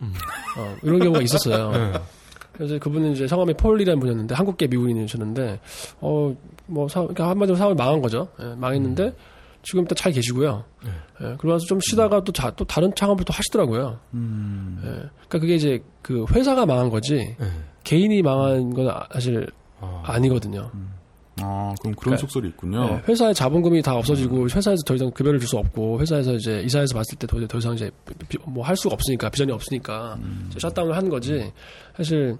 [0.57, 1.71] 어, 이런 경우가 있었어요.
[1.93, 1.93] 네.
[2.53, 5.59] 그래서 그분은 이제 성함이 폴이라는 분이었는데 한국계 미국인이셨는데
[5.99, 8.29] 어뭐 사업 그러니까 한마디로 사업이 망한 거죠.
[8.41, 9.13] 예, 망했는데
[9.61, 10.63] 지금 또잘 계시고요.
[10.83, 10.89] 네.
[11.21, 13.99] 예, 그러고 나서 좀 쉬다가 또, 자, 또 다른 창업을 또 하시더라고요.
[14.13, 14.79] 음.
[14.83, 17.47] 예, 그러니까 그게 이제 그 회사가 망한 거지 네.
[17.83, 19.47] 개인이 망한 건 아- 사실
[19.79, 20.71] 아, 아니거든요.
[21.41, 22.83] 아, 그럼 그런 그러니까- 속설이 있군요.
[22.91, 26.93] 예, 회사의 자본금이 다 없어지고 회사에서 더 이상 급여를 줄 수 없고 회사에서 이제 이사해서
[26.95, 27.89] 봤을 때 더, 더 이상 이제
[28.45, 30.17] 뭐 할 수가 없으니까 비전이 없으니까
[30.49, 31.51] 이제 셧다운을 한 거지.
[31.95, 32.37] 사실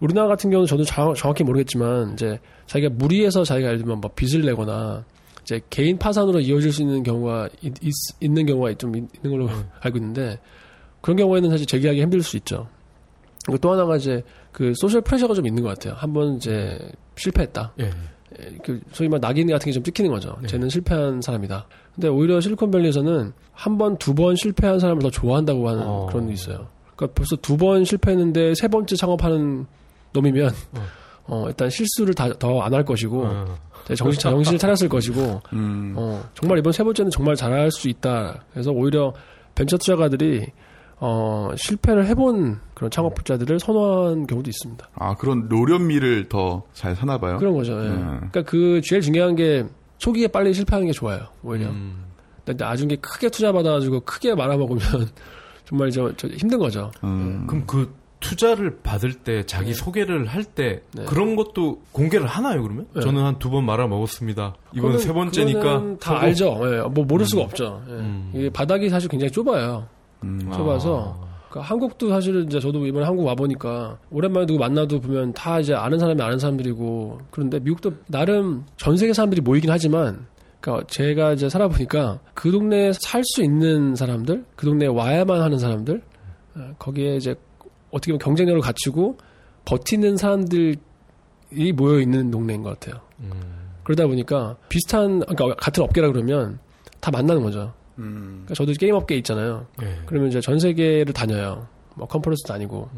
[0.00, 4.42] 우리나라 같은 경우는 저도 정, 정확히 모르겠지만 이제 자기가 무리해서 자기가 예를 들면 뭐 빚을
[4.44, 5.04] 내거나
[5.42, 9.48] 이제 개인 파산으로 이어질 수 있는 경우가 있, 는 경우가 좀 있- 있는 걸로
[9.80, 10.38] 알고 있는데
[11.00, 12.68] 그런 경우에는 사실 재계하기 힘들 수 있죠.
[13.46, 14.22] 그리고 또 하나가 이제
[14.52, 15.94] 그 소셜 프레셔가 좀 있는 것 같아요.
[15.96, 16.78] 한번 이제
[17.16, 17.72] 실패했다.
[17.80, 17.90] 예.
[18.40, 20.36] 예, 그 소위 말 낙인 같은 게 좀 찍히는 거죠.
[20.46, 21.66] 쟤는 실패한 사람이다.
[21.94, 26.06] 근데 오히려 실리콘밸리에서는 한 번, 두 번 실패한 사람을 더 좋아한다고 하는 어.
[26.10, 26.66] 그런 게 있어요.
[26.96, 29.66] 그러니까 벌써 두 번 실패했는데 세 번째 창업하는
[30.12, 30.50] 놈이면
[31.28, 33.56] 어, 일단 실수를 더 안 할 것이고 어.
[33.94, 35.94] 정신 정신을 차렸을 것이고 음.
[35.96, 38.44] 어, 정말 이번 세 번째는 정말 잘할 수 있다.
[38.52, 39.12] 그래서 오히려
[39.54, 40.46] 벤처 투자가들이
[40.98, 44.88] 어, 실패를 해본 그런 창업자들을 선호한 경우도 있습니다.
[44.94, 47.36] 아, 그런 노련미를 더 잘 사나 봐요.
[47.38, 47.72] 그런 거죠.
[47.72, 47.88] 예.
[47.88, 48.16] 음.
[48.30, 49.64] 그러니까 그 제일 중요한 게
[49.98, 51.20] 초기에 빨리 실패하는 게 좋아요.
[51.42, 51.68] 오히려.
[51.68, 52.04] 음.
[52.44, 54.78] 근데 나중에 크게 투자 받아가지고 크게 말아먹으면
[55.66, 56.90] 정말 저, 저 힘든 거죠.
[57.04, 57.44] 음.
[57.46, 61.04] 그럼 그 투자를 받을 때 자기 소개를 할때 네.
[61.04, 62.86] 그런 것도 공개를 하나요 그러면?
[62.94, 63.00] 네.
[63.02, 64.54] 저는 한 두 번 말아 먹었습니다.
[64.74, 66.18] 이건 그거는- 세 번째니까 그거는 다.
[66.20, 66.58] 알죠.
[66.62, 67.82] 예, 뭐 모를 수가 없죠.
[67.88, 67.92] 예.
[67.92, 68.32] 음.
[68.34, 69.86] 이게 바닥이 사실 굉장히 좁아요.
[70.24, 70.50] 음.
[70.52, 75.60] 좁아서 그러니까 한국도 사실은 이제 저도 이번에 한국 와 보니까 오랜만에 누구 만나도 보면 다
[75.60, 80.26] 이제 아는 사람이 아는 사람들이고 그런데 미국도 나름 전 세계 사람들이 모이긴 하지만
[80.60, 86.02] 그러니까 제가 이제 살아보니까 그 동네에 살 수 있는 사람들, 그 동네에 와야만 하는 사람들,
[86.56, 87.34] 어, 거기에 이제
[87.90, 89.16] 어떻게 보면 경쟁력을 갖추고
[89.64, 90.76] 버티는 사람들이
[91.74, 93.00] 모여 있는 동네인 것 같아요.
[93.20, 93.30] 음.
[93.84, 96.58] 그러다 보니까 비슷한 그러니까 같은 업계라 그러면
[97.00, 97.72] 다 만나는 거죠.
[97.98, 98.42] 음.
[98.44, 99.66] 그러니까 저도 게임 업계에 있잖아요.
[99.82, 99.98] 예.
[100.06, 101.66] 그러면 이제 전 세계를 다녀요.
[101.94, 102.88] 뭐 컨퍼런스 다니고.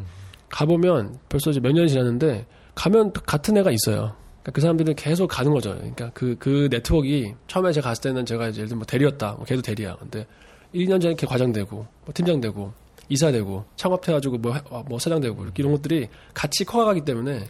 [0.48, 4.14] 가보면 벌써 이제 몇 년이 지났는데 가면 또 같은 애가 있어요.
[4.42, 5.74] 그러니까 그 사람들은 계속 가는 거죠.
[5.74, 9.32] 그러니까 그, 그 네트워크가 처음에 제가 갔을 때는 제가 이제 예를 들면 뭐 대리였다.
[9.32, 9.96] 뭐 걔도 대리야.
[9.96, 10.26] 근데
[10.74, 12.72] 1년 전에 걔 과장되고, 뭐 팀장되고,
[13.08, 17.46] 이사되고, 창업해가지고 뭐, 해- 뭐 사장되고, 이런 것들이 같이 커가기 때문에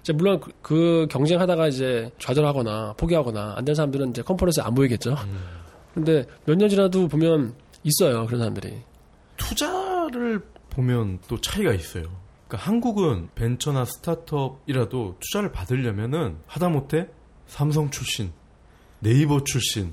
[0.00, 5.16] 이제 물론 그, 그 경쟁하다가 이제 좌절하거나 포기하거나 안 된 사람들은 이제 컨퍼런스에 안 보이겠죠.
[5.94, 8.26] 근데 몇 년 지나도 보면 있어요.
[8.26, 8.78] 그런 사람들이.
[9.36, 10.40] 투자를
[10.70, 12.04] 보면 또 차이가 있어요.
[12.48, 17.08] 그러니까 한국은 벤처나 스타트업이라도 투자를 받으려면은 하다못해
[17.46, 18.30] 삼성 출신,
[19.00, 19.92] 네이버 출신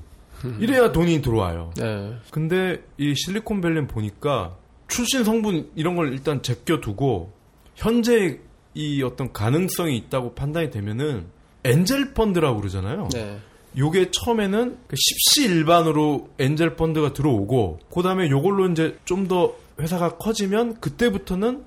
[0.58, 1.72] 이래야 돈이 들어와요.
[1.76, 2.16] 네.
[2.30, 4.56] 근데 이 실리콘밸리는 보니까
[4.88, 7.32] 출신 성분 이런 걸 일단 제껴두고
[7.74, 8.40] 현재
[8.74, 11.26] 이 어떤 가능성이 있다고 판단이 되면은
[11.64, 13.08] 엔젤 펀드라고 그러잖아요.
[13.12, 13.38] 네.
[13.76, 21.64] 요게 처음에는 그 십시일반으로 엔젤 펀드가 들어오고 그다음에 요걸로 이제 좀 더 회사가 커지면 그때부터는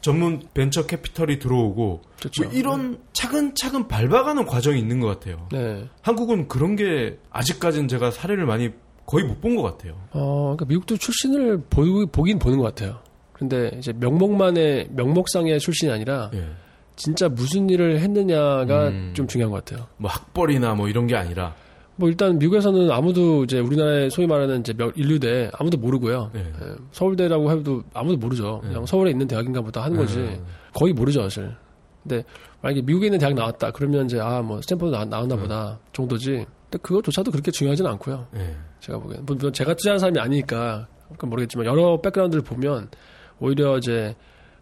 [0.00, 2.42] 전문 벤처 캐피털이 들어오고 그렇죠.
[2.44, 5.48] 뭐 이런 차근차근 밟아가는 과정이 있는 것 같아요.
[5.50, 5.88] 네.
[6.02, 8.70] 한국은 그런 게 아직까지는 제가 사례를 많이
[9.06, 9.94] 거의 못 본 것 같아요.
[10.10, 12.98] 어, 그러니까 미국도 출신을 보, 보긴 보는 것 같아요.
[13.32, 16.46] 근데 이제 명목만의 명목상의 출신이 아니라 예.
[16.96, 19.12] 진짜 무슨 일을 했느냐가 음.
[19.14, 19.86] 좀 중요한 것 같아요.
[19.96, 21.54] 뭐 학벌이나 뭐 이런 게 아니라
[21.96, 26.30] 뭐 일단 미국에서는 아무도 이제 우리나라의 소위 말하는 이제 명- 인류대 아무도 모르고요.
[26.34, 26.40] 예.
[26.40, 28.60] 예, 서울대라고 해도 아무도 모르죠.
[28.62, 28.86] 그냥 네.
[28.86, 30.18] 서울에 있는 대학인가 보다 하는 거지.
[30.20, 30.40] 예.
[30.72, 31.54] 거의 모르죠, 사실.
[32.02, 32.22] 근데
[32.62, 33.70] 만약에 미국에 있는 대학 나왔다.
[33.70, 36.44] 그러면 이제 아, 뭐 스탠퍼드 나, 나왔나 보다 정도지.
[36.70, 38.26] 근데 그것조차도 그렇게 중요하지는 않고요.
[38.36, 38.56] 예.
[38.80, 39.24] 제가 보기에는.
[39.26, 40.88] 물론 제가 투자한 사람이 아니니까
[41.22, 42.88] 모르겠지만 여러 백그라운드를 보면
[43.38, 44.14] 오히려 이제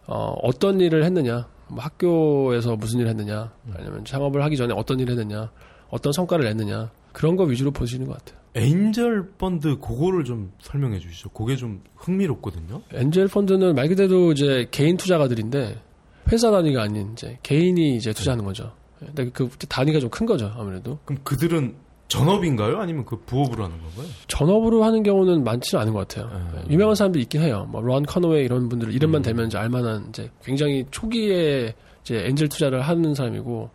[0.05, 5.17] 어, 어떤 일을 했느냐, 뭐 학교에서 무슨 일을 했느냐, 아니면 창업을 하기 전에 어떤 일을
[5.17, 5.51] 했느냐,
[5.89, 8.41] 어떤 성과를 냈느냐 그런 거 위주로 보시는 것 같아요.
[8.55, 11.29] 엔젤 펀드 그거를 좀 설명해 주시죠.
[11.29, 12.81] 그게 좀 흥미롭거든요.
[12.91, 15.81] 엔젤 펀드는 말 그대로 이제 개인 투자가들인데
[16.31, 18.71] 회사 단위가 아닌 이제 개인이 이제 투자하는 거죠.
[18.99, 21.75] 근데 그 단위가 좀 큰 거죠 아무래도 그럼 그들은
[22.13, 22.79] 전업인가요?
[22.79, 24.05] 아니면 그 부업으로 하는 건가요?
[24.27, 26.29] 전업으로 하는 경우는 많지는 않은 것 같아요.
[26.31, 26.63] 음.
[26.69, 27.67] 유명한 사람들이 있긴 해요.
[27.71, 32.81] 뭐 론 콘웨이 이런 분들 이름만 대면 이제 알만한 이제 굉장히 초기에 이제 angel 투자를
[32.81, 33.69] 하는 사람이고,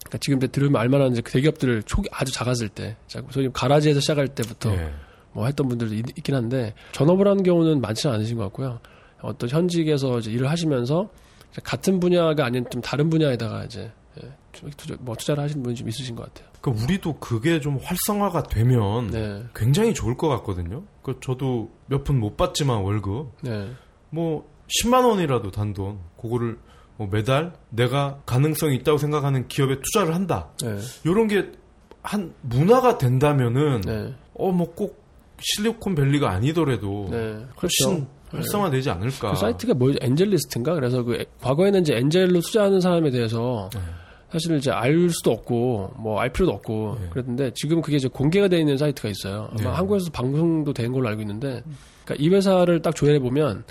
[0.00, 4.00] 그러니까 지금 이제 들으면 알만한 이제 그 대기업들을 초기 아주 작았을 때, 자, 소위 garage에서
[4.00, 4.92] 시작할 때부터 예.
[5.32, 8.80] 뭐 했던 분들도 있, 긴 한데 전업을 하는 경우는 많지는 않으신 것 같고요.
[9.22, 11.08] 어떤 현직에서 이제 일을 하시면서
[11.64, 13.92] 같은 분야가 아닌 좀 다른 분야에다가 이제 예,
[14.76, 16.48] 투자, 뭐 투자를 하시는 분이 좀 있으신 것 같아요.
[16.60, 20.82] 그러니까 우리도 그게 좀 활성화가 되면 네, 굉장히 좋을 것 같거든요.
[21.02, 23.68] 그 저도 몇 푼 못 받지만 월급 네,
[24.10, 24.48] 뭐
[24.82, 26.58] 10만 원이라도 단돈 그거를
[26.96, 30.48] 뭐 매달 내가 가능성이 있다고 생각하는 기업에 투자를 한다.
[30.62, 31.50] 네, 요런 게
[32.02, 35.04] 한 문화가 된다면은 네, 어뭐꼭
[35.40, 37.44] 실리콘밸리가 아니더라도 네.
[37.60, 39.30] 훨씬 활성화되지 않을까.
[39.32, 39.98] 그 사이트가 뭐죠?
[40.00, 40.74] 엔젤리스트인가?
[40.74, 43.80] 그래서 그 에- 과거에는 이제 엔젤로 투자하는 사람에 대해서 네.
[44.30, 47.08] 사실 이제 알 수도 없고 뭐 알 필요도 없고 네.
[47.10, 49.48] 그랬는데 지금 그게 이제 공개가 되어 있는 사이트가 있어요.
[49.52, 49.68] 아마 네.
[49.68, 51.62] 한국에서 방송도 된 걸로 알고 있는데
[52.04, 53.64] 그러니까 이 회사를 딱 조회해 보면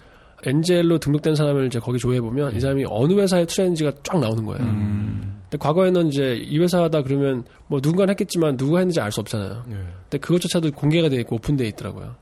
[0.45, 2.57] 엔젤로 등록된 사람을 이제 거기 조회해 보면 네.
[2.57, 4.61] 이 사람이 어느 회사에 투자했는지가 쫙 나오는 거예요.
[4.63, 5.41] 음.
[5.43, 9.63] 근데 과거에는 이제 이 회사다 그러면 뭐 누군가 했겠지만 누가 했는지 알 수 없잖아요.
[9.69, 9.73] 예.
[9.73, 12.15] 근데 그것조차도 공개가 돼 있고 오픈돼 있더라고요.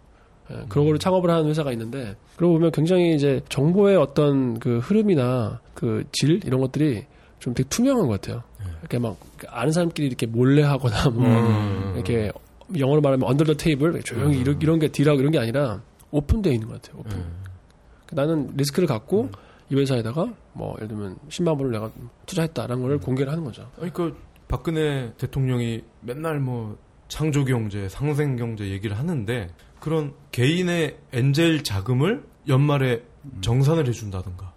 [0.51, 0.87] 예, 그런 음.
[0.87, 6.39] 거를 창업을 하는 회사가 있는데 그러고 보면 굉장히 이제 정보의 어떤 그 흐름이나 그 질
[6.45, 7.05] 이런 것들이
[7.43, 8.41] 좀 되게 투명한 것 같아요.
[8.79, 9.17] 이렇게 막
[9.49, 11.39] 아는 사람끼리 이렇게 몰래 하거나 뭐 네.
[11.41, 11.91] 음.
[11.95, 12.31] 이렇게
[12.77, 15.81] 영어로 말하면 under the table 조용히 이런, 이런 게 deal하고 이런 게 아니라
[16.11, 17.01] 오픈돼 있는 것 같아요.
[17.01, 17.19] 오픈.
[17.19, 18.15] 예.
[18.15, 19.31] 나는 리스크를 갖고 음.
[19.69, 21.91] 이 회사에다가 뭐 예를 들면 10만 불을 내가
[22.27, 22.87] 투자했다라는 음.
[22.87, 23.69] 걸 공개를 하는 거죠.
[23.81, 24.15] 아니 그
[24.47, 26.77] 박근혜 대통령이 맨날 뭐
[27.09, 29.49] 창조 경제, 상생 경제 얘기를 하는데
[29.81, 33.03] 그런 개인의 엔젤 자금을 연말에
[33.41, 34.52] 정산을 해준다든가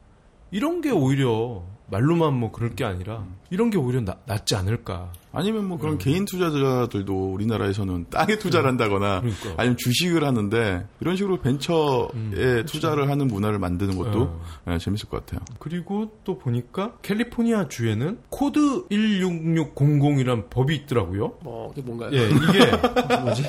[0.50, 5.12] 이런 게 오히려 말로만 뭐 그럴 게 아니라 이런 게 오히려 나- 낫지 않을까.
[5.32, 9.50] 아니면 뭐 그런 개인 투자자들도 우리나라에서는 땅에 투자를 한다거나 그러니까.
[9.58, 14.40] 아니면 주식을 하는데 이런 식으로 벤처에 투자를 하는 문화를 만드는 것도 어.
[14.70, 15.44] 예, 재밌을 것 같아요.
[15.60, 21.34] 그리고 또 보니까 캘리포니아 주에는 코드 16600이란 법이 있더라고요.
[21.42, 22.10] 뭐 그게 뭔가요?
[22.14, 22.66] 예, 이게
[23.22, 23.42] 뭐지?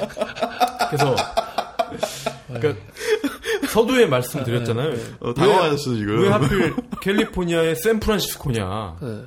[0.89, 1.15] 그래서
[2.47, 2.81] 그러니까
[3.77, 4.93] 서두에 말씀드렸잖아요.
[5.19, 6.23] 어, 당황하셨어 지금.
[6.23, 8.97] 왜 하필 캘리포니아의 샌프란시스코냐.
[8.99, 9.21] 네.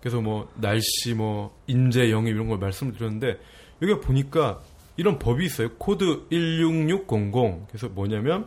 [0.00, 3.38] 그래서 뭐 날씨 뭐 인재 영입 이런 걸 말씀을 드렸는데
[3.82, 4.60] 여기 보니까
[4.96, 5.68] 이런 법이 있어요.
[5.76, 7.66] 코드 16600.
[7.68, 8.46] 그래서 뭐냐면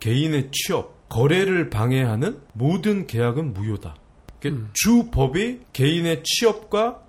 [0.00, 3.96] 개인의 취업, 거래를 방해하는 모든 계약은 무효다.
[4.38, 7.00] 그러니까 주 법이 개인의 취업과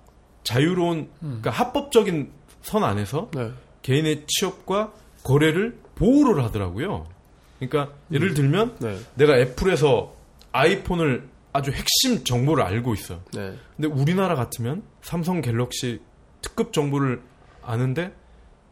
[0.44, 2.30] 자유로운 그러니까 합법적인
[2.62, 3.50] 선 안에서 네.
[3.82, 7.15] 개인의 취업과 거래를 보호를 하더라고요.
[7.58, 8.98] 그러니까 예를 들면 네.
[9.14, 10.14] 내가 애플에서
[10.52, 13.22] 아이폰을 아주 핵심 정보를 알고 있어요.
[13.32, 13.54] 네.
[13.76, 16.00] 근데 우리나라 같으면 삼성 갤럭시
[16.42, 17.22] 특급 정보를
[17.62, 18.14] 아는데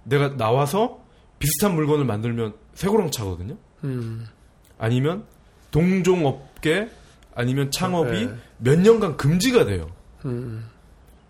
[0.04, 1.02] 내가 나와서
[1.38, 3.56] 비슷한 물건을 만들면 쇠고랑 차거든요.
[3.84, 4.26] 음.
[4.78, 5.24] 아니면
[5.70, 6.88] 동종 업계
[7.34, 8.34] 아니면 창업이 네.
[8.58, 9.90] 몇 년간 금지가 돼요.
[10.24, 10.68] 음.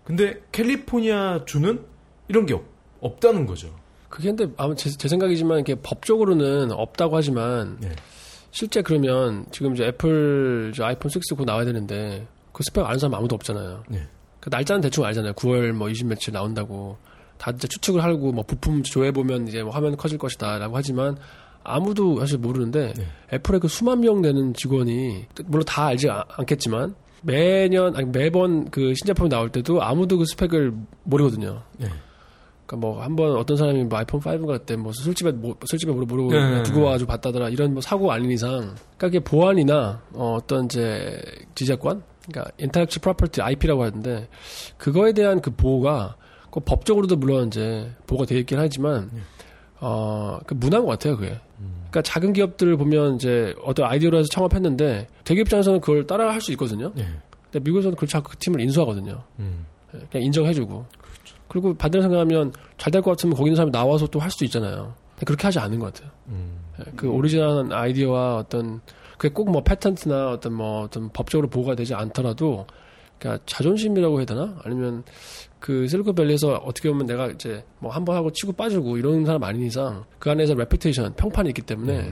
[0.03, 1.83] 근데 캘리포니아 주는
[2.27, 2.63] 이런 게 없,
[2.99, 3.73] 없다는 거죠.
[4.15, 7.89] 그게 근데 아마 제, 제 생각이지만 이게 법적으로는 없다고 하지만 네.
[8.49, 13.35] 실제 그러면 지금 이제 애플 이제 아이폰 6곧 나와야 되는데 그 스펙 아는 사람 아무도
[13.35, 13.83] 없잖아요.
[13.89, 14.07] 네.
[14.39, 15.33] 그 날짜는 대충 알잖아요.
[15.33, 16.97] 9월 뭐 20 며칠 나온다고.
[17.37, 21.17] 다 이제 추측을 하고 뭐 부품 조회 보면 이제 뭐 화면 커질 것이다라고 하지만
[21.65, 23.07] 아무도 사실 모르는데 네.
[23.33, 28.93] 애플의 그 수만 명 되는 직원이 물론 다 알지 아- 않겠지만 매년 아니 매번 그
[28.95, 30.71] 신제품이 나올 때도 아무도 그 스펙을
[31.03, 31.63] 모르거든요.
[31.77, 31.89] 네.
[32.65, 36.31] 그러니까 뭐 한 번 어떤 사람이 뭐 아이폰 5 갈때 뭐 술집에 뭐 술집에 모르고
[36.31, 36.85] 네, 두고 네.
[36.85, 41.21] 와가지고 봤다더라 이런 뭐 사고 아닌 이상 그러니까 그게 보안이나 어, 어떤 이제
[41.53, 44.27] 지재권 그러니까 intellectual property IP라고 하는데
[44.77, 46.15] 그거에 대한 그 보호가
[46.51, 49.11] 그 법적으로도 물론 이제 보호가 되어 있긴 하지만
[49.79, 51.39] 어 그 문화인 것 같아요 그게.
[51.91, 56.51] 그러니까 작은 기업들을 보면 이제 어떤 아이디어로 해서 창업했는데 대기업 입장에서는 그걸 따라 할 수
[56.53, 56.91] 있거든요.
[56.95, 57.05] 네.
[57.51, 59.21] 근데 미국에서는 그렇지 않고 그 팀을 인수하거든요.
[59.39, 59.65] 음.
[60.11, 60.85] 그냥 인정해주고.
[61.55, 64.93] 그리고 반대로 생각하면 잘 될 것 같으면 거기 있는 사람이 나와서 또 할 수도 있잖아요.
[65.25, 66.11] 그렇게 하지 않은 것 같아요.
[66.27, 66.59] 음.
[66.79, 68.81] 예, 그 오리지널한 아이디어와 어떤
[69.17, 72.67] 그게 꼭 뭐 패턴트나 어떤 뭐 어떤 법적으로 보호가 되지 않더라도
[73.17, 74.57] 그러니까 자존심이라고 해야 되나?
[74.65, 75.03] 아니면
[75.61, 79.61] 그 실리콘밸리에서 어떻게 보면 내가 이제 뭐 한 번 하고 치고 빠지고 이런 사람 아닌
[79.63, 82.11] 이상 그 안에서 레피테이션 평판이 있기 때문에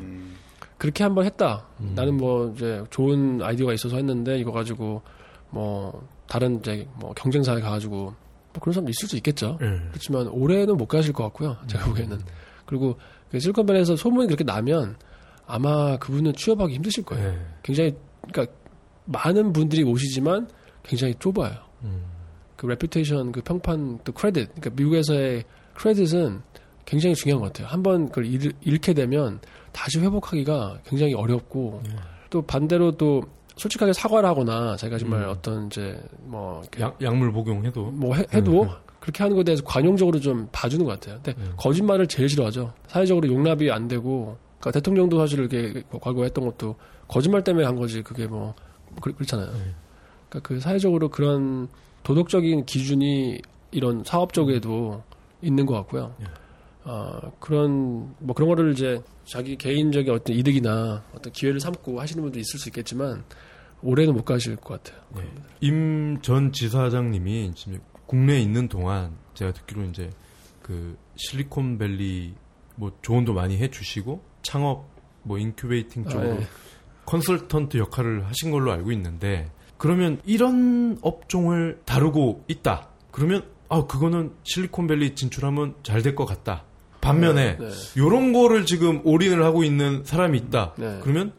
[0.77, 1.67] 그렇게 한 번 했다.
[1.95, 5.01] 나는 뭐 이제 좋은 아이디어가 있어서 했는데 이거 가지고
[5.49, 8.13] 뭐 다른 이제 뭐 경쟁사에 가가지고
[8.53, 9.57] 뭐 그런 사람 있을 수 있겠죠.
[9.59, 9.79] 네.
[9.89, 11.57] 그렇지만 올해는 못 가실 것 같고요.
[11.67, 12.19] 제가 보기에는.
[12.65, 12.97] 그리고
[13.29, 14.95] 그 실리콘밸리에서 소문이 그렇게 나면
[15.45, 17.31] 아마 그분은 취업하기 힘드실 거예요.
[17.31, 17.39] 네.
[17.63, 17.95] 굉장히
[18.31, 18.55] 그러니까
[19.05, 20.47] 많은 분들이 오시지만
[20.83, 21.55] 굉장히 좁아요.
[21.83, 22.03] 음.
[22.55, 24.49] 그 reputation, 그 평판, 또 크레딧.
[24.55, 25.43] 그러니까 미국에서의
[25.73, 26.41] credit은
[26.85, 27.67] 굉장히 중요한 것 같아요.
[27.67, 29.39] 한번 그걸 잃, 잃게 되면
[29.71, 31.95] 다시 회복하기가 굉장히 어렵고 네.
[32.29, 33.23] 또 반대로 또
[33.55, 35.29] 솔직하게 사과를 하거나 자기가 정말 음.
[35.29, 38.67] 어떤 이제 뭐 약, 약물 복용해도 뭐 해, 도
[38.99, 41.19] 그렇게 하는 것에 대해서 관용적으로 좀 봐주는 것 같아요.
[41.21, 41.53] 근데 음.
[41.57, 42.73] 거짓말을 제일 싫어하죠.
[42.87, 46.75] 사회적으로 용납이 안 되고, 그러니까 대통령도 사실 이렇게 과거에 했던 것도
[47.07, 48.01] 거짓말 때문에 한 거지.
[48.01, 48.53] 그게 뭐
[49.01, 49.51] 그, 그렇잖아요.
[49.51, 49.75] 네.
[50.29, 51.67] 그러니까 그 사회적으로 그런
[52.03, 53.41] 도덕적인 기준이
[53.71, 55.03] 이런 사업 쪽에도
[55.41, 56.15] 있는 것 같고요.
[56.21, 56.25] 예.
[56.85, 62.39] 아 그런 뭐 그런 거를 이제 자기 개인적인 어떤 이득이나 어떤 기회를 삼고 하시는 분도
[62.39, 63.23] 있을 수 있겠지만
[63.81, 65.01] 올해는 못 가실 것 같아요.
[65.61, 70.09] 임전 지사장님이 지금 국내에 있는 동안 제가 듣기로 이제
[70.61, 72.33] 그 실리콘밸리
[72.75, 74.87] 뭐 조언도 많이 해주시고 창업
[75.23, 76.47] 뭐 incubating 쪽으로 아, 예.
[77.05, 82.89] 컨설턴트 역할을 하신 걸로 알고 있는데 그러면 이런 업종을 다루고 있다.
[83.11, 86.65] 그러면 아 그거는 실리콘밸리 진출하면 잘 될 것 같다.
[87.03, 87.69] 반면에 네.
[87.97, 90.73] 요런 거를 지금 올인을 하고 있는 사람이 있다.
[90.77, 90.99] 네.
[91.03, 91.33] 그러면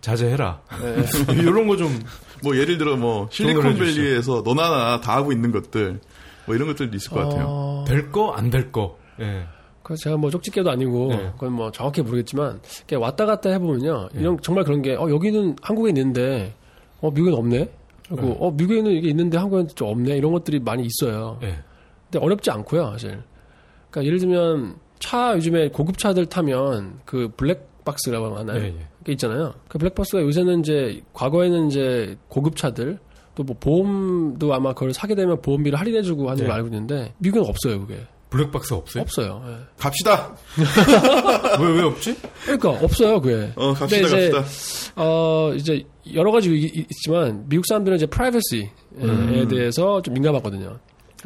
[0.00, 0.60] 자제해라.
[0.80, 1.34] 네.
[1.40, 1.90] 이런 거 좀
[2.42, 5.98] 뭐 예를 들어 뭐 실리콘밸리에서 너나 나나 다 하고 있는 것들
[6.46, 7.46] 뭐 이런 것들도 있을 것 같아요.
[7.48, 8.98] 어, 될거 안 될 거.
[9.20, 9.46] 예.
[9.82, 11.30] 그 제가 뭐 쪽집게도 아니고 네.
[11.34, 14.20] 그건 뭐 정확히 모르겠지만 이렇게 왔다 갔다 해보면요 네.
[14.20, 16.54] 이런 정말 그런 게 어, 여기는 한국에 있는데
[17.00, 17.70] 어 미국엔 없네
[18.08, 18.36] 그리고 네.
[18.40, 21.38] 어 미국에는 이게 있는데 한국엔 좀 없네 이런 것들이 많이 있어요.
[21.42, 21.58] 예.
[22.10, 23.22] 근데 어렵지 않고요 사실.
[23.90, 28.60] 그러니까 예를 들면 차 요즘에 고급 차들 타면 그 블랙박스라고 하나요?
[28.60, 28.86] 예, 예.
[29.04, 29.54] 게 있잖아요.
[29.68, 32.98] 그 블랙박스가 요새는 이제 과거에는 이제 고급 차들
[33.34, 36.46] 또 뭐 보험도 아마 그걸 사게 되면 보험비를 할인해주고 하는 네.
[36.46, 39.02] 걸 알고 있는데 미국은 없어요 그게 블랙박스 없어요?
[39.02, 39.42] 없어요.
[39.46, 39.56] 예.
[39.78, 40.34] 갑시다.
[41.60, 42.16] 왜, 왜 없지?
[42.44, 43.52] 그러니까 없어요 그게.
[43.54, 44.92] 어 갑시다 이제 갑시다.
[44.96, 45.84] 어 이제
[46.14, 49.46] 여러 가지 있지만 미국 사람들은 이제 프라이버시에 음.
[49.48, 50.78] 대해서 좀 민감하거든요.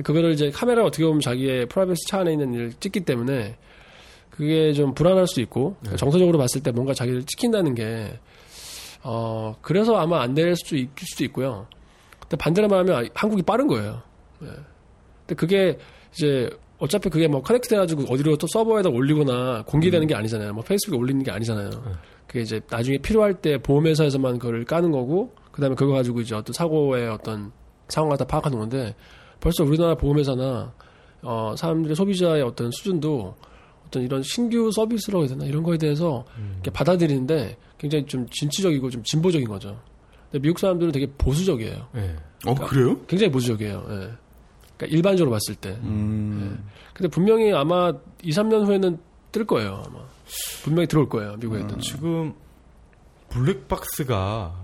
[0.03, 3.57] 그거를 이제 카메라 어떻게 보면 자기의 프라이버시 차 안에 있는 일을 찍기 때문에
[4.31, 5.97] 그게 좀 불안할 수 있고 네.
[5.97, 8.19] 정서적으로 봤을 때 뭔가 자기를 찍힌다는 게
[9.03, 11.67] 어, 그래서 아마 안 될 수도 있을 수도 있고요.
[12.21, 14.03] 근데 반대로 말하면 한국이 빠른 거예요.
[14.43, 14.47] 예.
[15.27, 15.79] 근데 그게
[16.13, 20.53] 이제 어차피 그게 뭐 커넥트 해가지고 어디로 또 서버에다 올리거나 공개되는 게 아니잖아요.
[20.53, 21.71] 뭐 페이스북에 올리는 게 아니잖아요.
[22.29, 26.53] 그게 이제 나중에 필요할 때 보험회사에서만 그걸 까는 거고, 그 다음에 그거 가지고 이제 어떤
[26.53, 27.51] 사고의 어떤
[27.89, 28.95] 상황을 다 파악하는 건데,
[29.41, 30.73] 벌써 우리나라 보험회사나,
[31.23, 33.35] 어, 사람들의 소비자의 어떤 수준도
[33.87, 35.45] 어떤 이런 신규 서비스라고 해야 되나?
[35.47, 36.25] 이런 거에 대해서
[36.55, 39.81] 이렇게 받아들이는데 굉장히 좀 진취적이고 좀 진보적인 거죠.
[40.31, 41.89] 근데 미국 사람들은 되게 보수적이에요.
[41.97, 42.17] 예.
[42.47, 43.01] 어 그래요?
[43.07, 43.87] 굉장히 보수적이에요.
[43.89, 43.95] 예.
[44.77, 45.71] 그러니까 일반적으로 봤을 때.
[45.83, 46.65] 음.
[46.93, 48.99] 근데 분명히 아마 2, 3년 후에는
[49.33, 49.83] 뜰 거예요.
[49.87, 50.01] 아마.
[50.63, 51.37] 분명히 들어올 거예요.
[51.37, 51.79] 미국에도.
[51.79, 52.35] 지금
[53.31, 54.55] 블랙박스가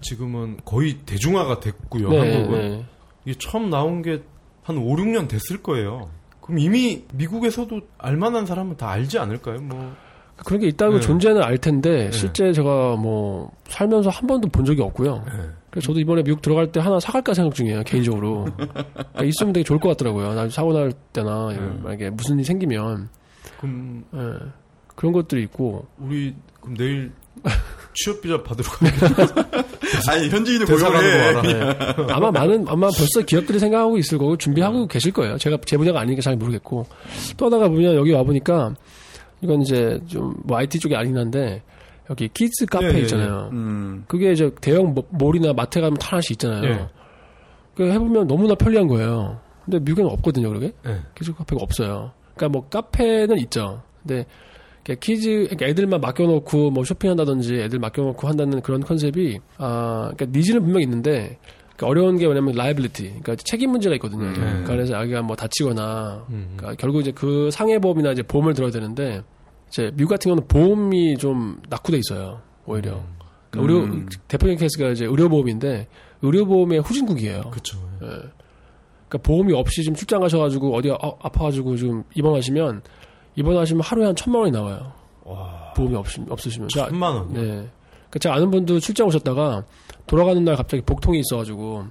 [0.00, 2.08] 지금은 거의 대중화가 됐고요.
[2.08, 2.86] 네, 한국은 네.
[3.24, 4.22] 이게 처음 나온 게
[4.62, 6.08] 한 5, 6년 됐을 거예요.
[6.40, 9.60] 그럼 이미 미국에서도 알만한 사람은 다 알지 않을까요?
[9.60, 9.94] 뭐
[10.36, 11.00] 그런 게 있다고 네.
[11.00, 15.24] 존재는 알 텐데 실제 제가 뭐 살면서 한 번도 본 적이 없고요.
[15.26, 15.50] 네.
[15.70, 18.46] 그래서 저도 이번에 미국 들어갈 때 하나 사갈까 생각 중이에요 개인적으로.
[18.56, 20.34] 그러니까 있으면 되게 좋을 것 같더라고요.
[20.34, 21.58] 나 사고 날 때나 네.
[21.82, 23.08] 만약에 무슨 일이 생기면
[23.58, 24.18] 그럼 예,
[24.94, 27.12] 그런 것들이 있고 우리 그럼 내일
[27.94, 28.90] 취업 비자 받으러 가요.
[30.08, 31.42] 아니 현지인을 고용해.
[31.42, 31.76] 네.
[32.10, 35.36] 아마 많은 아마 벌써 기업들이 생각하고 있을 거고 준비하고 계실 거예요.
[35.38, 36.86] 제가 제 분야가 아니니까 잘 모르겠고
[37.36, 38.74] 또 하나가 보면 여기 와 보니까
[39.42, 41.62] 이건 이제 좀 뭐 IT 쪽이 아니긴 한데
[42.10, 43.50] 여기 키즈 카페 예, 예, 있잖아요.
[43.52, 44.04] 음.
[44.08, 46.64] 그게 이제 대형 모- 몰이나 마트 가면 다 하나씩 있잖아요.
[46.64, 46.86] 예.
[47.76, 49.38] 그 해보면 너무나 편리한 거예요.
[49.64, 50.72] 근데 미국에는 없거든요, 그러게.
[50.84, 50.98] 네.
[51.16, 52.10] 키즈 카페가 없어요.
[52.34, 53.82] 그러니까 뭐 카페는 있죠.
[54.02, 54.26] 근데
[55.00, 60.82] 키즈 그러니까 애들만 맡겨놓고 뭐 쇼핑한다든지 애들 맡겨놓고 한다는 그런 컨셉이 아 그러니까 needs는 분명
[60.82, 61.38] 있는데
[61.76, 64.24] 그러니까 어려운 게 뭐냐면 liability, 그러니까 책임 문제가 있거든요.
[64.24, 64.34] 음.
[64.34, 66.54] 그러니까 그래서 아기가 뭐 다치거나, 음.
[66.56, 69.22] 그러니까 결국 이제 그 상해보험이나 이제 보험을 들어야 되는데
[69.68, 72.40] 이제 미국 같은 경우는 보험이 좀 낙후돼 있어요.
[72.66, 73.02] 오히려
[73.50, 74.08] 그러니까 의료 음.
[74.28, 75.88] 대표적인 케이스가 이제 의료보험인데
[76.22, 77.42] 의료보험의 후진국이에요.
[77.50, 77.78] 그렇죠.
[77.98, 82.82] 그러니까 보험이 없이 지금 출장 가셔가지고 어디 아, 아파가지고 지금 입원하시면
[83.34, 84.92] 입원 하시면 하루에 한 천만 원이 나와요.
[85.24, 85.72] 와.
[85.74, 86.68] 보험이 없, 없으시면.
[86.68, 87.32] 자, 천만 원.
[87.32, 87.40] 네.
[87.40, 89.64] 그러니까 제가 아는 분도 출장 오셨다가
[90.06, 91.86] 돌아가는 날 갑자기 복통이 있어가지고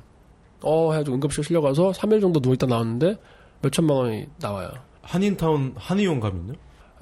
[0.63, 3.17] 어 해가지고 응급실 실려가서 3일 정도 누워있다 나왔는데
[3.61, 4.69] 몇 천만 원이 나와요.
[5.01, 6.53] 한인타운 한의원 가면요?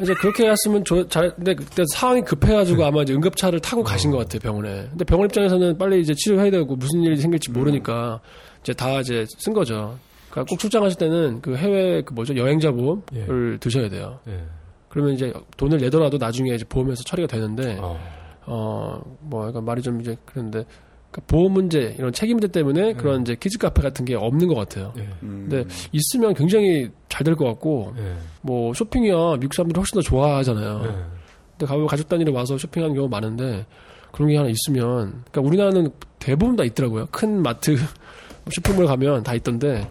[0.01, 4.17] 이제 그렇게 했으면 저, 잘, 근데 그때 상황이 급해가지고 아마 이제 응급차를 타고 가신 것
[4.17, 4.87] 같아요, 병원에.
[4.89, 8.21] 근데 병원 입장에서는 빨리 이제 치료해야 되고 무슨 일이 생길지 모르니까
[8.61, 9.97] 이제 다 이제 쓴 거죠.
[10.29, 14.19] 그러니까 꼭 출장하실 때는 그 해외 그 뭐죠, 여행자 보험을 드셔야 돼요.
[14.27, 14.43] 예.
[14.89, 17.99] 그러면 이제 돈을 내더라도 나중에 이제 보험에서 처리가 되는데, 어.
[18.45, 20.65] 어, 뭐, 약간 말이 좀 이제 그런데,
[21.11, 24.55] 그러니까 보험 문제, 이런 책임 문제 때문에 그런 이제 키즈 카페 같은 게 없는 것
[24.55, 24.93] 같아요.
[24.97, 25.01] 예.
[25.21, 25.47] 음.
[25.49, 28.15] 근데 있으면 굉장히 잘 될 것 같고, 예.
[28.41, 30.81] 뭐 쇼핑이야 미국 사람들이 훨씬 더 좋아하잖아요.
[30.85, 30.87] 예.
[31.51, 33.65] 근데 가면 가족 단위로 와서 쇼핑하는 경우 많은데
[34.11, 37.07] 그런 게 하나 있으면, 그러니까 우리나라는 대부분 다 있더라고요.
[37.11, 37.75] 큰 마트
[38.51, 39.87] 쇼핑몰 가면 다 있던데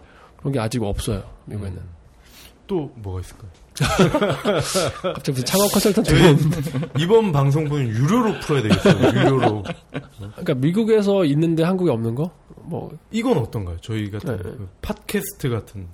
[0.49, 1.78] 그런 게 아직 없어요 미국에는.
[2.66, 3.51] 또 뭐가 있을까요?
[5.03, 6.11] 갑자기 무슨 창업 컨설턴트.
[6.11, 6.36] 저희
[7.03, 9.24] 이번 방송분은 유료로 풀어야 되겠어요.
[9.24, 9.62] 유료로.
[10.18, 12.30] 그러니까 미국에서 있는데 한국에 없는 거?
[12.62, 13.76] 뭐 이건 어떤가요?
[13.80, 14.42] 저희 같은 네.
[14.42, 15.86] 그 팟캐스트 같은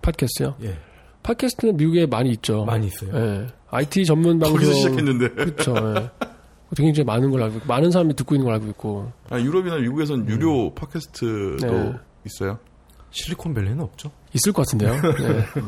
[0.00, 0.54] 팟캐스트요?
[0.62, 0.78] 예.
[1.22, 2.64] 팟캐스트는 미국에 많이 있죠.
[2.64, 3.10] 많이 있어요.
[3.14, 3.46] 예.
[3.70, 4.56] IT 전문 방송.
[4.56, 5.28] 거기서 시작했는데.
[5.30, 5.74] 그렇죠.
[5.96, 6.10] 예.
[6.74, 9.12] 굉장히 많은 걸 알고 있고 많은 사람이 듣고 있는 걸 알고 있고.
[9.28, 11.92] 아, 유럽이나 미국에선 유료 팟캐스트도 네.
[12.24, 12.58] 있어요.
[13.12, 14.10] 실리콘밸리는 없죠.
[14.34, 14.94] 있을 것 같은데요.
[14.94, 15.44] 예.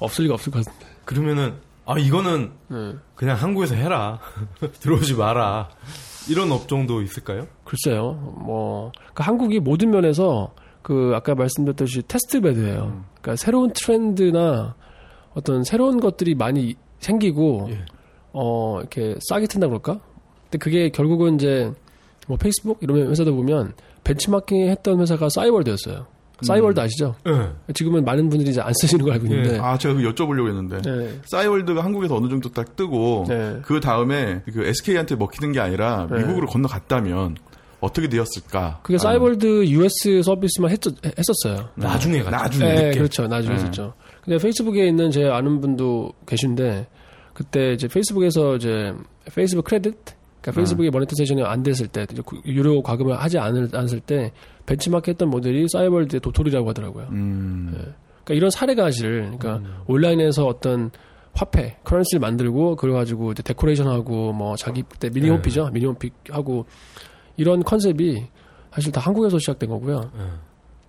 [0.00, 0.86] 없을 리가 없을 것 같은데.
[1.04, 2.94] 그러면은 아 이거는 예.
[3.14, 4.18] 그냥 한국에서 해라.
[4.80, 5.70] 들어오지 마라.
[6.28, 7.46] 이런 업종도 있을까요?
[7.64, 8.12] 글쎄요.
[8.44, 13.04] 뭐 그러니까 한국이 모든 면에서 그 아까 말씀드렸듯이 test bed예요.
[13.20, 14.74] 그러니까 새로운 트렌드나
[15.34, 17.84] 어떤 새로운 것들이 많이 생기고 예.
[18.32, 20.00] 어 이렇게 싹이 튼다 그럴까?
[20.44, 21.72] 근데 그게 결국은 이제
[22.26, 23.74] 뭐 페이스북 이런 회사들 보면
[24.04, 26.06] 벤치마킹 했던 회사가 싸이월드였어요.
[26.42, 27.14] 싸이월드 아시죠?
[27.26, 27.72] 예.
[27.72, 29.58] 지금은 많은 분들이 이제 안 쓰시는 걸 알고 있는데.
[29.58, 30.82] 아, 제가 그 여쭤보려고 했는데.
[30.82, 31.20] 네.
[31.26, 33.60] 싸이월드가 한국에서 어느 정도 딱 뜨고 네.
[33.62, 36.18] 그 다음에 그 SK한테 먹히는 게 아니라 네.
[36.18, 37.36] 미국으로 건너갔다면
[37.80, 38.80] 어떻게 되었을까?
[38.82, 41.68] 그게 싸이월드 US 서비스만 했, 했었어요.
[41.74, 42.36] 나중에 가죠.
[42.36, 42.90] 나중에 네.
[42.90, 43.26] 그렇죠.
[43.26, 43.60] 나중에 네.
[43.60, 43.94] 했었죠.
[44.24, 46.86] 근데 페이스북에 있는 제 아는 분도 계신데
[47.32, 48.92] 그때 이제 페이스북에서 이제
[49.34, 49.94] 페이스북 크레딧
[50.46, 52.06] 그러니까 페이스북이 monetization이 안 됐을 때
[52.44, 54.32] 유료 과금을 하지 않았을 때
[54.66, 57.08] 벤치마크 했던 모델이 싸이월드의 도토리라고 하더라고요.
[57.10, 57.72] 음.
[58.24, 60.90] 그러니까 이런 사례가 사실 그러니까 온라인에서 어떤
[61.32, 66.64] 화폐, currency를 만들고 그래 가지고 이제 데코레이션하고 뭐 자기 그때 미니홈피죠, 미니홈피 하고
[67.36, 68.24] 이런 컨셉이
[68.72, 70.10] 사실 다 한국에서 시작된 거고요.
[70.16, 70.22] 예.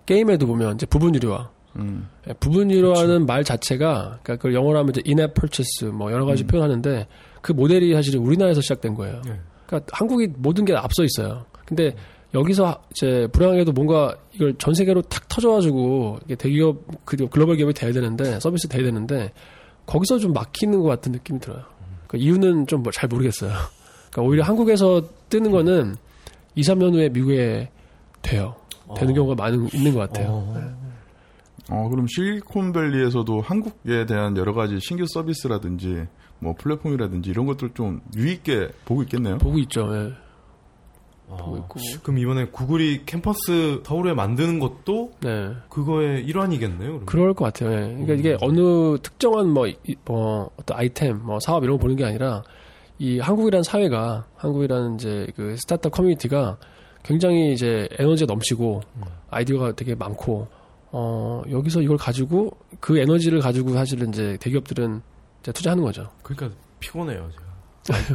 [0.06, 2.08] 게임에도 보면 이제 부분 유료화, 음.
[2.28, 6.44] 예, 부분 유료화는 말 자체가 그러니까 그걸 영어로 하면 이제 in-app purchase 뭐 여러 가지
[6.44, 7.06] 표현하는데
[7.48, 9.22] 그 모델이 사실은 우리나라에서 시작된 거예요.
[9.26, 9.40] 예.
[9.66, 11.46] 그러니까 한국이 모든 게 앞서 있어요.
[11.64, 11.96] 근데
[12.34, 16.76] 여기서 이제 불황에도 뭔가 이걸 전 세계로 탁 터져가지고 이게 대기업
[17.06, 19.32] 그 글로벌 기업이 돼야 되는데 서비스 돼야 되는데
[19.86, 21.62] 거기서 좀 막히는 것 같은 느낌이 들어요.
[22.06, 23.50] 그 이유는 좀 잘 모르겠어요.
[24.10, 25.96] 그러니까 오히려 한국에서 뜨는 거는
[26.54, 27.70] 2, 3년 후에 미국에
[28.20, 28.56] 돼요.
[28.94, 29.14] 되는 어.
[29.14, 30.26] 경우가 많은 있는 것 같아요.
[30.28, 30.78] 어.
[31.70, 36.06] 어, 그럼 실리콘밸리에서도 한국에 대한 여러 가지 신규 서비스라든지
[36.40, 39.38] 뭐 플랫폼이라든지 이런 것들 좀 유의있게 보고 있겠네요.
[39.38, 39.88] 보고 있죠.
[39.94, 40.12] 예.
[41.28, 41.36] 어.
[41.36, 41.80] 보고 있고.
[42.02, 45.52] 그럼 이번에 구글이 캠퍼스 서울에 만드는 것도 네.
[45.68, 46.78] 그거의 일환이겠네요.
[46.78, 47.06] 그러면.
[47.06, 47.70] 그럴 것 같아요.
[47.72, 47.80] 예.
[47.92, 52.04] 그러니까 이게 어느 특정한 뭐, 이- 뭐 어떤 아이템, 뭐 사업 이런 거 보는 게
[52.04, 52.42] 아니라
[52.98, 56.56] 이 한국이라는 사회가 한국이라는 이제 그 스타트업 커뮤니티가
[57.04, 58.80] 굉장히 이제 에너지가 넘치고
[59.30, 60.48] 아이디어가 되게 많고
[60.90, 65.00] 어 여기서 이걸 가지고 그 에너지를 가지고 사실은 이제 대기업들은
[65.40, 66.10] 이제 투자하는 거죠.
[66.22, 67.48] 그러니까 피곤해요, 제가.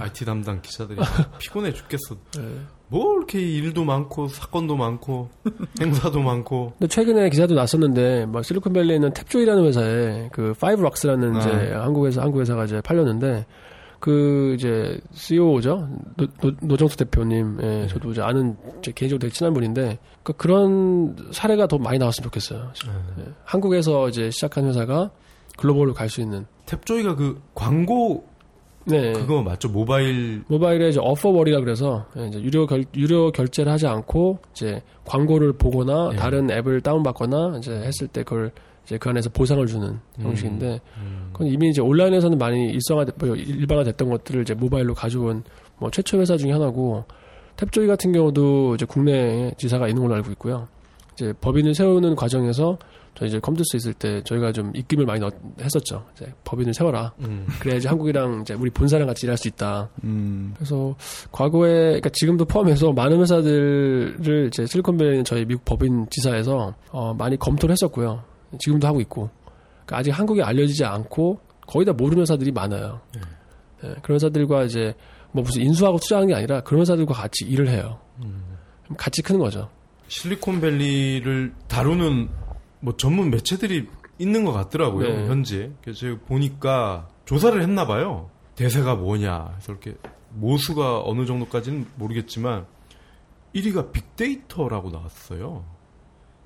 [0.03, 0.99] IT 담당 기자들이
[1.39, 2.15] 피곤해 죽겠어.
[2.38, 2.43] 네.
[2.89, 5.30] 뭐 이렇게 일도 많고 사건도 많고
[5.82, 11.74] 행사도 많고 근데 최근에 기사도 났었는데 막 실리콘밸리에 있는 탭조이라는 회사에 그 파이브 락스라는 이제
[11.74, 11.86] 아.
[11.86, 13.47] 한국 회사 한국 회사가 이제 팔렸는데
[13.99, 15.88] 그 이제 CEO죠
[16.61, 21.67] 노, 정석 대표님, 예, 저도 이제 아는 제 개인적으로 되게 친한 분인데 그 그런 사례가
[21.67, 22.74] 더 많이 나왔으면 좋겠어요.
[23.19, 23.24] 예.
[23.45, 25.09] 한국에서 이제 시작한 회사가
[25.58, 28.26] 글로벌로 갈 수 있는 탭조이가 그 광고
[28.86, 29.14] 네.
[29.14, 29.70] 그거 맞죠?
[29.70, 35.54] 모바일 모바일에 이제 offerwall이라 그래서 예, 이제 유료 결 유료 결제를 하지 않고 이제 광고를
[35.54, 36.16] 보거나 예.
[36.18, 38.51] 다른 앱을 다운받거나 이제 했을 때 그걸
[38.86, 40.82] 이제 그 안에서 보상을 주는 형식인데
[41.32, 45.43] 그건 이미 이제 온라인에서는 많이 일상화 뭐 일반화됐던 것들을 이제 모바일로 가져온
[45.78, 47.06] 뭐 최초 회사 중에 하나고
[47.56, 50.68] 탭조이 같은 경우도 이제 국내에 지사가 있는 걸로 알고 있고요.
[51.14, 52.78] 이제 법인을 세우는 과정에서
[53.16, 56.03] 저희 이제 컴퓨터스 있을 때 저희가 좀 입김을 많이 넣, 했었죠.
[56.16, 57.14] 이제 법인을 세워라.
[57.20, 57.45] 음.
[57.59, 59.89] 그래야지 한국이랑 이제 우리 본사랑 같이 일할 수 있다.
[60.03, 60.95] 음, 그래서
[61.32, 67.74] 과거에 그러니까 지금도 포함해서 많은 회사들을 이제 실리콘밸리는 저희 미국 법인 지사에서 어, 많이 검토를
[67.74, 68.24] 했었고요.
[68.59, 69.30] 지금도 하고 있고
[69.86, 72.99] 그러니까 아직 한국에 알려지지 않고 거의 다 모르는 회사들이 많아요.
[73.84, 74.93] 예, 그런 회사들과 이제
[75.32, 77.99] 뭐 무슨 인수하고 투자하는 게 아니라 그런 회사들과 같이 일을 해요.
[78.18, 79.70] 그럼 같이 크는 거죠.
[80.07, 82.30] 실리콘밸리를 다루는
[82.84, 83.88] 뭐 전문 매체들이
[84.20, 85.28] 있는 것 같더라고요 네.
[85.28, 85.72] 현재.
[85.82, 88.30] 그래서 제가 보니까 조사를 했나 봐요.
[88.56, 89.52] 대세가 뭐냐.
[89.54, 89.96] 그래서 이렇게
[90.32, 92.66] 모수가 어느 정도까지는 모르겠지만
[93.56, 95.64] 1위가 빅데이터라고 나왔어요.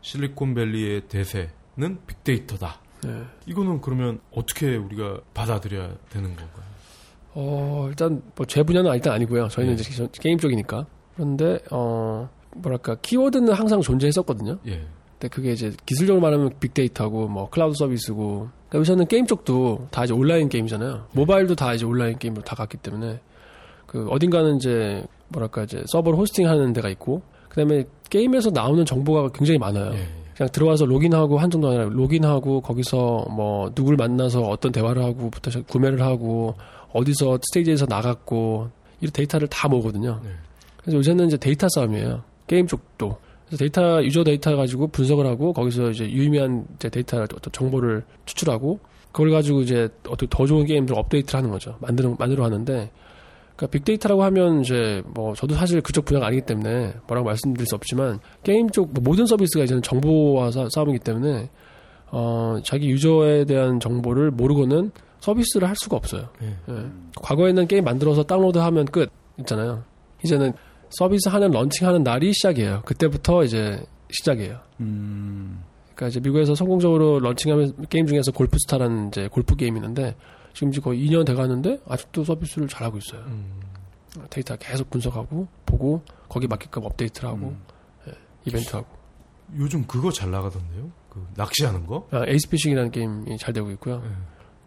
[0.01, 2.81] 실리콘밸리의 대세는 빅데이터다.
[3.03, 3.23] 네.
[3.47, 6.67] 이거는 그러면 어떻게 우리가 받아들여야 되는 건가요?
[7.33, 9.47] 어, 일단 뭐 제 분야는 일단 아니고요.
[9.47, 9.81] 저희는 네.
[9.81, 10.85] 이제 게임 쪽이니까.
[11.15, 14.59] 그런데 어 뭐랄까 키워드는 항상 존재했었거든요.
[14.67, 14.85] 예.
[15.19, 20.13] 근데 그게 이제 기술적으로 말하면 빅데이터고 뭐 클라우드 서비스고 그러니까 요새는 게임 쪽도 다 이제
[20.13, 21.07] 온라인 게임이잖아요.
[21.13, 23.19] 모바일도 다 이제 온라인 게임으로 다 갔기 때문에
[23.87, 29.93] 그 어딘가는 이제 뭐랄까 이제 서버를 호스팅하는 데가 있고 그다음에 게임에서 나오는 정보가 굉장히 많아요.
[29.93, 30.07] 예.
[30.35, 35.61] 그냥 들어와서 로그인하고 한 정도 아니라 로그인하고 거기서 뭐 누굴 만나서 어떤 대화를 하고부터 시-
[35.63, 36.53] 구매를 하고
[36.93, 38.69] 어디서 스테이지에서 나갔고
[39.01, 40.19] 이런 데이터를 다 모으거든요.
[40.23, 40.29] 네.
[40.81, 42.21] 그래서 요새는 이제 데이터 싸움이에요.
[42.45, 43.17] 게임 쪽도.
[43.47, 48.79] 그래서 데이터 유저 데이터 가지고 분석을 하고 거기서 이제 유의미한 이제 데이터 어떤 정보를 추출하고
[49.11, 51.75] 그걸 가지고 이제 어떻게 더 좋은 게임들 업데이트를 하는 거죠.
[51.79, 52.91] 만드는 만들어 하는데
[53.55, 58.19] 그러니까 빅데이터라고 하면 이제 뭐 저도 사실 그쪽 분야가 아니기 때문에 뭐라고 말씀드릴 수 없지만
[58.43, 61.49] 게임 쪽 뭐 모든 서비스가 이제는 정보와 싸- 싸움이기 때문에
[62.11, 66.27] 어 자기 유저에 대한 정보를 모르고는 서비스를 할 수가 없어요.
[66.43, 66.47] 예.
[66.69, 66.85] 예.
[67.15, 69.83] 과거에는 게임 만들어서 다운로드하면 끝 있잖아요.
[70.23, 70.53] 이제는
[70.89, 72.81] 서비스 하는 런칭하는 날이 시작이에요.
[72.85, 74.59] 그때부터 이제 시작이에요.
[74.79, 75.63] 음,
[75.95, 80.15] 그러니까 이제 미국에서 성공적으로 런칭하는 게임 중에서 골프스타라는 이제 골프 게임이 있는데
[80.53, 83.21] 지금 이제 거의 2년 돼가는데 아직도 서비스를 잘 하고 있어요.
[83.27, 83.59] 음.
[84.29, 87.55] 데이터 계속 분석하고 보고 거기 맞게끔 업데이트를 하고
[88.07, 88.13] 예,
[88.45, 88.87] 이벤트 하고
[89.57, 90.91] 요즘 그거 잘 나가던데요?
[91.09, 92.07] 그 낚시하는 거?
[92.11, 94.01] 아, 에이스피싱이라는 게임이 잘 되고 있고요.
[94.03, 94.09] 예.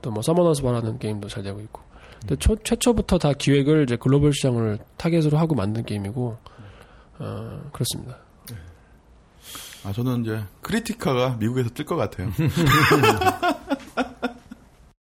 [0.02, 1.82] 또 뭐 서머너즈 워라는 게임도 잘 되고 있고.
[2.20, 6.36] 근데 초, 최초부터 다 기획을 이제 글로벌 시장을 타겟으로 하고 만든 게임이고
[7.18, 8.18] 어, 그렇습니다.
[9.84, 12.30] 아 저는 이제 크리티카가 미국에서 뜰 것 같아요.